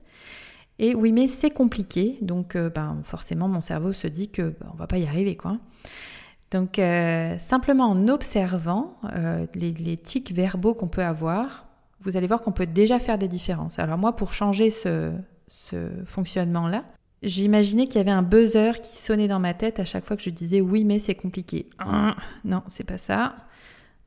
Et 0.80 0.94
oui, 0.94 1.12
mais 1.12 1.28
c'est 1.28 1.50
compliqué, 1.50 2.18
donc 2.22 2.56
euh, 2.56 2.70
ben, 2.70 3.02
forcément 3.04 3.48
mon 3.48 3.62
cerveau 3.62 3.94
se 3.94 4.08
dit 4.08 4.30
que 4.30 4.54
ben, 4.60 4.72
va 4.78 4.88
pas 4.88 4.98
y 4.98 5.08
arriver, 5.08 5.36
quoi. 5.36 5.58
Donc 6.52 6.80
euh, 6.80 7.38
simplement 7.40 7.86
en 7.86 8.08
observant 8.08 8.96
euh, 9.16 9.46
les, 9.54 9.98
tics 9.98 10.32
verbaux 10.32 10.76
qu'on 10.76 10.88
peut 10.88 11.04
avoir, 11.04 11.66
vous 12.02 12.16
allez 12.16 12.28
voir 12.28 12.42
qu'on 12.42 12.52
peut 12.52 12.68
déjà 12.68 13.00
faire 13.00 13.18
des 13.18 13.28
différences. 13.28 13.80
Alors 13.80 13.98
moi, 13.98 14.16
pour 14.16 14.34
changer 14.34 14.70
ce, 14.70 15.12
fonctionnement-là, 16.06 16.86
j'imaginais 17.24 17.86
qu'il 17.86 17.96
y 17.96 18.00
avait 18.00 18.12
un 18.12 18.24
buzzer 18.24 18.82
qui 18.82 18.98
sonnait 18.98 19.28
dans 19.28 19.40
ma 19.40 19.54
tête 19.54 19.80
à 19.80 19.86
chaque 19.86 20.06
fois 20.06 20.18
que 20.18 20.24
je 20.24 20.30
disais 20.30 20.62
oui, 20.62 20.84
mais 20.84 21.00
c'est 21.00 21.16
compliqué. 21.16 21.70
Ah, 21.80 22.16
non, 22.44 22.64
c'est 22.68 22.84
pas 22.84 22.98
ça. 22.98 23.36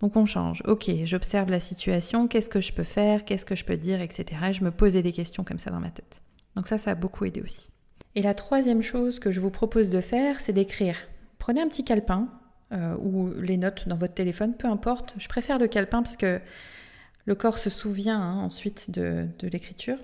Donc 0.00 0.16
on 0.16 0.26
change. 0.26 0.62
Ok, 0.66 0.90
j'observe 1.04 1.50
la 1.50 1.60
situation, 1.60 2.26
qu'est-ce 2.26 2.48
que 2.48 2.60
je 2.60 2.72
peux 2.72 2.84
faire, 2.84 3.24
qu'est-ce 3.24 3.44
que 3.44 3.54
je 3.54 3.64
peux 3.64 3.76
dire, 3.76 4.00
etc. 4.00 4.24
Et 4.48 4.52
je 4.52 4.64
me 4.64 4.70
posais 4.70 5.02
des 5.02 5.12
questions 5.12 5.44
comme 5.44 5.58
ça 5.58 5.70
dans 5.70 5.80
ma 5.80 5.90
tête. 5.90 6.22
Donc 6.56 6.66
ça, 6.66 6.78
ça 6.78 6.92
a 6.92 6.94
beaucoup 6.94 7.24
aidé 7.24 7.42
aussi. 7.42 7.70
Et 8.14 8.22
la 8.22 8.34
troisième 8.34 8.82
chose 8.82 9.18
que 9.18 9.30
je 9.30 9.40
vous 9.40 9.50
propose 9.50 9.88
de 9.88 10.00
faire, 10.00 10.40
c'est 10.40 10.52
d'écrire. 10.52 10.96
Prenez 11.38 11.60
un 11.60 11.68
petit 11.68 11.84
calepin 11.84 12.28
euh, 12.72 12.96
ou 12.98 13.30
les 13.40 13.56
notes 13.56 13.88
dans 13.88 13.96
votre 13.96 14.14
téléphone, 14.14 14.54
peu 14.54 14.68
importe. 14.68 15.14
Je 15.18 15.28
préfère 15.28 15.58
le 15.58 15.68
calepin 15.68 16.02
parce 16.02 16.16
que 16.16 16.40
le 17.24 17.34
corps 17.34 17.58
se 17.58 17.70
souvient 17.70 18.20
hein, 18.20 18.38
ensuite 18.38 18.90
de, 18.90 19.26
l'écriture 19.42 19.98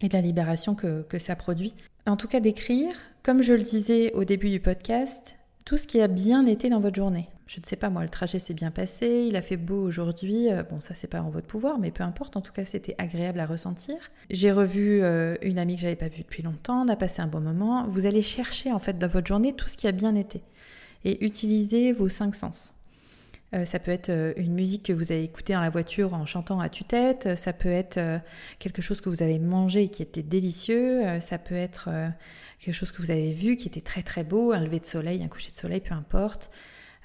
et 0.00 0.08
de 0.08 0.14
la 0.14 0.20
libération 0.20 0.74
que, 0.74 1.04
ça 1.18 1.36
produit. 1.36 1.74
En 2.06 2.16
tout 2.16 2.28
cas, 2.28 2.40
d'écrire, 2.40 2.94
comme 3.22 3.42
je 3.42 3.52
le 3.52 3.62
disais 3.62 4.12
au 4.14 4.24
début 4.24 4.50
du 4.50 4.60
podcast, 4.60 5.36
tout 5.64 5.76
ce 5.76 5.86
qui 5.86 6.00
a 6.00 6.08
bien 6.08 6.46
été 6.46 6.70
dans 6.70 6.80
votre 6.80 6.96
journée. 6.96 7.28
Je 7.46 7.60
ne 7.60 7.64
sais 7.64 7.76
pas, 7.76 7.88
moi, 7.90 8.02
le 8.02 8.08
trajet 8.08 8.38
s'est 8.38 8.54
bien 8.54 8.70
passé, 8.70 9.26
il 9.28 9.36
a 9.36 9.42
fait 9.42 9.56
beau 9.56 9.82
aujourd'hui. 9.82 10.50
Euh, 10.50 10.62
bon, 10.62 10.80
ça, 10.80 10.94
c'est 10.94 11.06
pas 11.06 11.22
en 11.22 11.30
votre 11.30 11.46
pouvoir, 11.46 11.78
mais 11.78 11.90
peu 11.90 12.02
importe. 12.02 12.36
En 12.36 12.42
tout 12.42 12.52
cas, 12.52 12.64
c'était 12.64 12.94
agréable 12.98 13.40
à 13.40 13.46
ressentir. 13.46 13.96
J'ai 14.30 14.52
revu 14.52 15.00
euh, 15.02 15.34
une 15.42 15.58
amie 15.58 15.76
que 15.76 15.82
j'avais 15.82 15.96
pas 15.96 16.08
vue 16.08 16.22
depuis 16.22 16.42
longtemps, 16.42 16.84
on 16.84 16.88
a 16.88 16.96
passé 16.96 17.22
un 17.22 17.26
bon 17.26 17.40
moment. 17.40 17.86
Vous 17.88 18.06
allez 18.06 18.22
chercher, 18.22 18.72
en 18.72 18.78
fait, 18.78 18.98
dans 18.98 19.08
votre 19.08 19.26
journée 19.26 19.54
tout 19.54 19.68
ce 19.68 19.76
qui 19.76 19.86
a 19.86 19.92
bien 19.92 20.14
été 20.14 20.42
et 21.04 21.24
utiliser 21.24 21.92
vos 21.92 22.08
cinq 22.08 22.34
sens. 22.34 22.72
Euh, 23.54 23.64
ça 23.64 23.78
peut 23.78 23.90
être 23.90 24.10
une 24.36 24.52
musique 24.52 24.84
que 24.84 24.92
vous 24.92 25.10
avez 25.10 25.24
écoutée 25.24 25.54
dans 25.54 25.60
la 25.60 25.70
voiture 25.70 26.14
en 26.14 26.26
chantant 26.26 26.60
à 26.60 26.68
tue-tête, 26.68 27.36
ça 27.36 27.52
peut 27.52 27.70
être 27.70 27.98
quelque 28.58 28.82
chose 28.82 29.00
que 29.00 29.08
vous 29.08 29.22
avez 29.22 29.38
mangé 29.38 29.88
qui 29.88 30.02
était 30.02 30.22
délicieux, 30.22 31.02
ça 31.20 31.38
peut 31.38 31.54
être 31.54 31.88
quelque 32.58 32.74
chose 32.74 32.92
que 32.92 33.00
vous 33.00 33.10
avez 33.10 33.32
vu 33.32 33.56
qui 33.56 33.68
était 33.68 33.80
très 33.80 34.02
très 34.02 34.24
beau, 34.24 34.52
un 34.52 34.60
lever 34.60 34.80
de 34.80 34.86
soleil, 34.86 35.22
un 35.22 35.28
coucher 35.28 35.50
de 35.50 35.56
soleil, 35.56 35.80
peu 35.80 35.94
importe. 35.94 36.50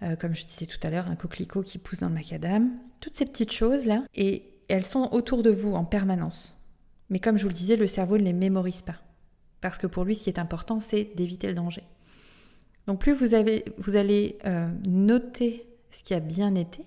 Euh, 0.04 0.16
comme 0.16 0.36
je 0.36 0.46
disais 0.46 0.66
tout 0.66 0.80
à 0.86 0.90
l'heure, 0.90 1.08
un 1.08 1.16
coquelicot 1.16 1.62
qui 1.62 1.78
pousse 1.78 2.00
dans 2.00 2.10
le 2.10 2.16
macadam. 2.16 2.72
Toutes 3.00 3.16
ces 3.16 3.26
petites 3.26 3.54
choses-là, 3.54 4.04
et 4.16 4.44
elles 4.68 4.84
sont 4.84 5.10
autour 5.12 5.44
de 5.44 5.50
vous 5.50 5.74
en 5.74 5.86
permanence. 5.86 6.58
Mais 7.10 7.20
comme 7.20 7.38
je 7.38 7.44
vous 7.44 7.50
le 7.50 7.56
disais, 7.56 7.76
le 7.76 7.88
cerveau 7.88 8.18
ne 8.18 8.24
les 8.24 8.34
mémorise 8.34 8.82
pas. 8.82 8.96
Parce 9.62 9.78
que 9.78 9.88
pour 9.88 10.04
lui, 10.04 10.16
ce 10.16 10.24
qui 10.24 10.30
est 10.30 10.40
important, 10.40 10.80
c'est 10.80 11.12
d'éviter 11.16 11.48
le 11.48 11.54
danger. 11.54 11.84
Donc 12.88 13.00
plus 13.00 13.14
vous, 13.14 13.34
avez, 13.34 13.64
vous 13.78 13.96
allez 13.96 14.38
euh, 14.46 14.68
noter 14.88 15.66
ce 15.94 16.04
qui 16.04 16.14
a 16.14 16.20
bien 16.20 16.56
été, 16.56 16.86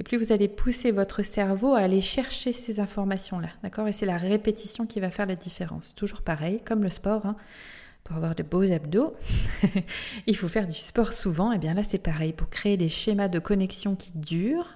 et 0.00 0.04
plus 0.04 0.18
vous 0.18 0.32
allez 0.32 0.48
pousser 0.48 0.90
votre 0.90 1.22
cerveau 1.22 1.74
à 1.74 1.80
aller 1.80 2.00
chercher 2.00 2.52
ces 2.52 2.80
informations-là. 2.80 3.48
D'accord? 3.62 3.86
Et 3.86 3.92
c'est 3.92 4.06
la 4.06 4.16
répétition 4.16 4.86
qui 4.86 5.00
va 5.00 5.10
faire 5.10 5.26
la 5.26 5.36
différence. 5.36 5.94
Toujours 5.94 6.22
pareil, 6.22 6.60
comme 6.64 6.82
le 6.82 6.90
sport. 6.90 7.26
Hein. 7.26 7.36
Pour 8.02 8.16
avoir 8.16 8.34
de 8.34 8.42
beaux 8.42 8.70
abdos, 8.70 9.14
il 10.26 10.36
faut 10.36 10.48
faire 10.48 10.68
du 10.68 10.74
sport 10.74 11.12
souvent. 11.12 11.52
Et 11.52 11.58
bien 11.58 11.74
là, 11.74 11.84
c'est 11.84 11.98
pareil. 11.98 12.32
Pour 12.32 12.50
créer 12.50 12.76
des 12.76 12.88
schémas 12.88 13.28
de 13.28 13.38
connexion 13.38 13.94
qui 13.94 14.12
durent, 14.14 14.74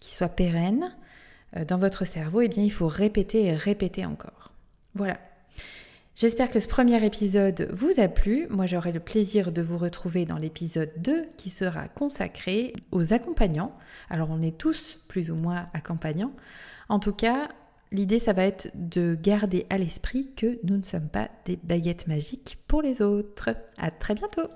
qui 0.00 0.12
soient 0.12 0.28
pérennes 0.28 0.94
euh, 1.56 1.64
dans 1.64 1.78
votre 1.78 2.04
cerveau, 2.04 2.40
et 2.40 2.48
bien 2.48 2.64
il 2.64 2.72
faut 2.72 2.88
répéter 2.88 3.44
et 3.44 3.54
répéter 3.54 4.06
encore. 4.06 4.52
Voilà. 4.94 5.18
J'espère 6.16 6.48
que 6.48 6.60
ce 6.60 6.66
premier 6.66 7.04
épisode 7.04 7.68
vous 7.74 8.00
a 8.00 8.08
plu. 8.08 8.46
Moi, 8.48 8.64
j'aurai 8.64 8.90
le 8.90 9.00
plaisir 9.00 9.52
de 9.52 9.60
vous 9.60 9.76
retrouver 9.76 10.24
dans 10.24 10.38
l'épisode 10.38 10.90
2 10.96 11.26
qui 11.36 11.50
sera 11.50 11.88
consacré 11.88 12.72
aux 12.90 13.12
accompagnants. 13.12 13.76
Alors, 14.08 14.30
on 14.30 14.40
est 14.40 14.56
tous 14.56 14.98
plus 15.08 15.30
ou 15.30 15.34
moins 15.34 15.68
accompagnants. 15.74 16.32
En 16.88 17.00
tout 17.00 17.12
cas, 17.12 17.48
l'idée, 17.92 18.18
ça 18.18 18.32
va 18.32 18.44
être 18.44 18.70
de 18.74 19.14
garder 19.14 19.66
à 19.68 19.76
l'esprit 19.76 20.30
que 20.34 20.58
nous 20.64 20.78
ne 20.78 20.84
sommes 20.84 21.10
pas 21.10 21.28
des 21.44 21.58
baguettes 21.62 22.06
magiques 22.06 22.56
pour 22.66 22.80
les 22.80 23.02
autres. 23.02 23.50
À 23.76 23.90
très 23.90 24.14
bientôt! 24.14 24.48